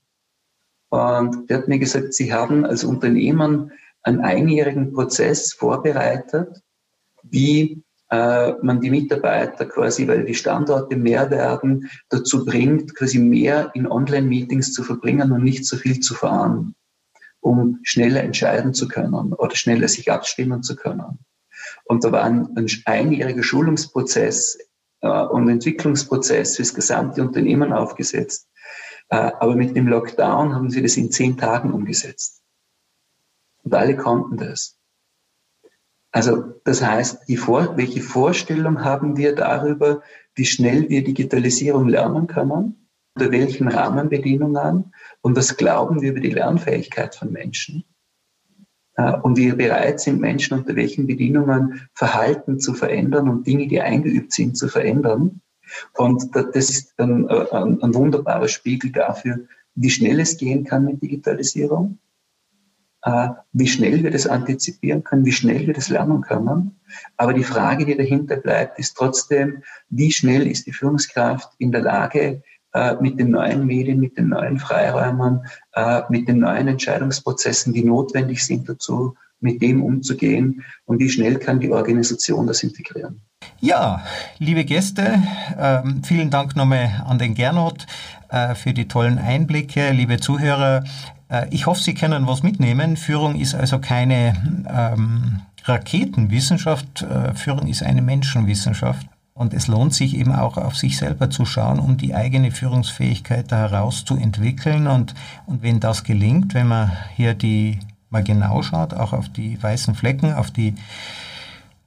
Und 0.89 1.49
der 1.49 1.59
hat 1.59 1.67
mir 1.67 1.79
gesagt, 1.79 2.13
sie 2.13 2.33
haben 2.33 2.65
als 2.65 2.83
Unternehmen 2.83 3.71
einen 4.01 4.21
einjährigen 4.21 4.93
Prozess 4.93 5.53
vorbereitet, 5.53 6.61
wie 7.23 7.83
äh, 8.09 8.53
man 8.61 8.81
die 8.81 8.89
Mitarbeiter 8.89 9.65
quasi, 9.65 10.07
weil 10.07 10.25
die 10.25 10.35
Standorte 10.35 10.95
mehr 10.95 11.29
werden, 11.31 11.89
dazu 12.09 12.45
bringt, 12.45 12.95
quasi 12.95 13.19
mehr 13.19 13.71
in 13.73 13.87
Online-Meetings 13.87 14.73
zu 14.73 14.83
verbringen 14.83 15.31
und 15.31 15.43
nicht 15.43 15.65
so 15.65 15.77
viel 15.77 15.99
zu 15.99 16.13
fahren, 16.13 16.75
um 17.39 17.79
schneller 17.83 18.23
entscheiden 18.23 18.73
zu 18.73 18.87
können 18.87 19.33
oder 19.33 19.55
schneller 19.55 19.87
sich 19.87 20.11
abstimmen 20.11 20.63
zu 20.63 20.75
können. 20.75 21.19
Und 21.85 22.03
da 22.03 22.11
war 22.11 22.23
ein, 22.23 22.55
ein 22.55 22.67
einjähriger 22.85 23.43
Schulungsprozess 23.43 24.57
äh, 25.01 25.07
und 25.07 25.49
Entwicklungsprozess 25.49 26.55
für 26.55 26.63
das 26.63 26.73
gesamte 26.73 27.21
Unternehmen 27.21 27.73
aufgesetzt. 27.73 28.49
Äh, 29.09 29.31
aber 29.39 29.55
mit 29.55 29.75
dem 29.75 29.87
Lockdown 29.87 30.53
haben 30.53 30.69
sie 30.69 30.81
das 30.81 30.97
in 30.97 31.11
zehn 31.11 31.37
Tagen 31.37 31.73
umgesetzt. 31.73 32.43
Und 33.63 33.73
alle 33.73 33.95
konnten 33.95 34.37
das. 34.37 34.77
Also 36.15 36.61
das 36.63 36.81
heißt, 36.81 37.29
Vor 37.37 37.75
welche 37.75 37.99
Vorstellung 37.99 38.85
haben 38.85 39.17
wir 39.17 39.35
darüber, 39.35 40.01
wie 40.33 40.45
schnell 40.45 40.87
wir 40.87 41.03
Digitalisierung 41.03 41.89
lernen 41.89 42.27
können, 42.27 42.87
unter 43.15 43.33
welchen 43.33 43.67
Rahmenbedingungen 43.67 44.93
und 45.21 45.35
was 45.35 45.57
glauben 45.57 46.01
wir 46.01 46.11
über 46.11 46.21
die 46.21 46.29
Lernfähigkeit 46.29 47.15
von 47.15 47.33
Menschen 47.33 47.83
äh, 48.95 49.11
und 49.11 49.35
wie 49.35 49.51
bereit 49.51 49.99
sind 49.99 50.21
Menschen 50.21 50.57
unter 50.57 50.77
welchen 50.77 51.05
Bedingungen 51.05 51.81
Verhalten 51.93 52.61
zu 52.61 52.73
verändern 52.73 53.27
und 53.27 53.45
Dinge, 53.45 53.67
die 53.67 53.81
eingeübt 53.81 54.31
sind, 54.31 54.55
zu 54.55 54.69
verändern. 54.69 55.41
Und 55.97 56.33
das 56.33 56.69
ist 56.69 56.97
ein, 56.97 57.27
ein, 57.27 57.83
ein 57.83 57.93
wunderbarer 57.93 58.47
Spiegel 58.47 58.93
dafür, 58.93 59.39
wie 59.75 59.89
schnell 59.89 60.21
es 60.21 60.37
gehen 60.37 60.63
kann 60.63 60.85
mit 60.85 61.01
Digitalisierung 61.01 61.97
äh, 61.97 62.04
wie 63.53 63.67
schnell 63.67 64.01
wir 64.01 64.09
das 64.09 64.25
antizipieren 64.25 65.03
können, 65.03 65.25
wie 65.25 65.31
schnell 65.31 65.67
wir 65.67 65.75
das 65.75 65.89
lernen 65.89 66.21
können. 66.21 66.79
Aber 67.17 67.33
die 67.33 67.43
Frage, 67.43 67.85
die 67.85 67.95
dahinter 67.95 68.37
bleibt, 68.37 68.79
ist 68.79 68.97
trotzdem, 68.97 69.61
wie 69.89 70.11
schnell 70.11 70.47
ist 70.47 70.65
die 70.65 70.71
Führungskraft 70.71 71.51
in 71.59 71.71
der 71.71 71.81
Lage, 71.81 72.41
äh, 72.75 72.95
mit 72.99 73.17
den 73.17 73.31
neuen 73.31 73.65
Medien, 73.65 74.01
mit 74.01 74.17
den 74.17 74.29
neuen 74.29 74.59
Freiräumen, 74.59 75.45
äh, 75.75 76.01
mit 76.09 76.27
den 76.27 76.39
neuen 76.39 76.67
Entscheidungsprozessen, 76.67 77.71
die 77.71 77.85
notwendig 77.85 78.43
sind 78.43 78.67
dazu, 78.67 79.15
mit 79.39 79.61
dem 79.61 79.81
umzugehen 79.81 80.61
und 80.83 80.99
wie 80.99 81.09
schnell 81.09 81.37
kann 81.39 81.61
die 81.61 81.71
Organisation 81.71 82.47
das 82.47 82.63
integrieren. 82.63 83.21
Ja, 83.61 84.03
liebe 84.39 84.65
Gäste, 84.65 85.23
ähm, 85.57 86.03
vielen 86.03 86.29
Dank 86.29 86.57
nochmal 86.57 87.01
an 87.07 87.17
den 87.17 87.33
Gernot 87.33 87.85
äh, 88.29 88.55
für 88.55 88.73
die 88.73 88.89
tollen 88.89 89.19
Einblicke. 89.19 89.91
Liebe 89.91 90.19
Zuhörer, 90.19 90.83
äh, 90.83 91.14
ich 91.49 91.65
hoffe, 91.65 91.81
Sie 91.81 91.93
können 91.93 92.27
was 92.27 92.43
mitnehmen. 92.43 92.97
Führung 92.97 93.35
ist 93.35 93.55
also 93.55 93.79
keine 93.79 94.35
ähm, 94.67 95.41
Raketenwissenschaft, 95.63 97.01
äh, 97.01 97.33
Führung 97.33 97.67
ist 97.67 97.83
eine 97.83 98.01
Menschenwissenschaft. 98.01 99.07
Und 99.33 99.53
es 99.53 99.67
lohnt 99.67 99.93
sich 99.93 100.15
eben 100.15 100.33
auch 100.33 100.55
auf 100.55 100.77
sich 100.77 100.97
selber 100.97 101.29
zu 101.29 101.45
schauen, 101.45 101.79
um 101.79 101.97
die 101.97 102.15
eigene 102.15 102.51
Führungsfähigkeit 102.51 103.51
da 103.51 103.57
herauszuentwickeln. 103.69 104.87
Und, 104.87 105.13
und 105.45 105.61
wenn 105.61 105.81
das 105.81 106.05
gelingt, 106.05 106.53
wenn 106.53 106.67
man 106.67 106.93
hier 107.15 107.33
die 107.33 107.79
mal 108.09 108.23
genau 108.23 108.61
schaut, 108.61 108.93
auch 108.93 109.11
auf 109.11 109.27
die 109.27 109.61
weißen 109.61 109.93
Flecken, 109.93 110.33
auf 110.33 110.51
die 110.51 110.75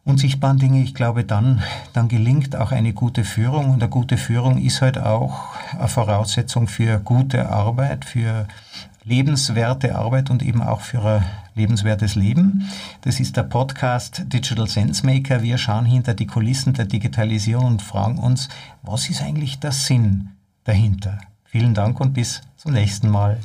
unsichtbaren 0.04 0.58
Dinge, 0.58 0.82
ich 0.82 0.94
glaube, 0.94 1.24
dann, 1.24 1.62
dann 1.94 2.08
gelingt 2.08 2.54
auch 2.54 2.70
eine 2.70 2.92
gute 2.92 3.24
Führung. 3.24 3.70
Und 3.70 3.82
eine 3.82 3.88
gute 3.88 4.18
Führung 4.18 4.58
ist 4.58 4.82
halt 4.82 4.98
auch 4.98 5.54
eine 5.78 5.88
Voraussetzung 5.88 6.68
für 6.68 6.98
gute 6.98 7.48
Arbeit, 7.48 8.04
für 8.04 8.46
lebenswerte 9.08 9.94
Arbeit 9.96 10.30
und 10.30 10.42
eben 10.42 10.62
auch 10.62 10.82
für 10.82 11.02
ein 11.02 11.24
lebenswertes 11.54 12.14
Leben. 12.14 12.68
Das 13.02 13.20
ist 13.20 13.36
der 13.36 13.42
Podcast 13.42 14.24
Digital 14.26 14.68
Sense 14.68 15.04
Maker. 15.04 15.42
Wir 15.42 15.58
schauen 15.58 15.86
hinter 15.86 16.14
die 16.14 16.26
Kulissen 16.26 16.74
der 16.74 16.84
Digitalisierung 16.84 17.66
und 17.66 17.82
fragen 17.82 18.18
uns, 18.18 18.48
was 18.82 19.08
ist 19.08 19.22
eigentlich 19.22 19.58
der 19.58 19.72
Sinn 19.72 20.30
dahinter? 20.64 21.18
Vielen 21.44 21.74
Dank 21.74 22.00
und 22.00 22.12
bis 22.12 22.42
zum 22.56 22.72
nächsten 22.72 23.08
Mal. 23.08 23.38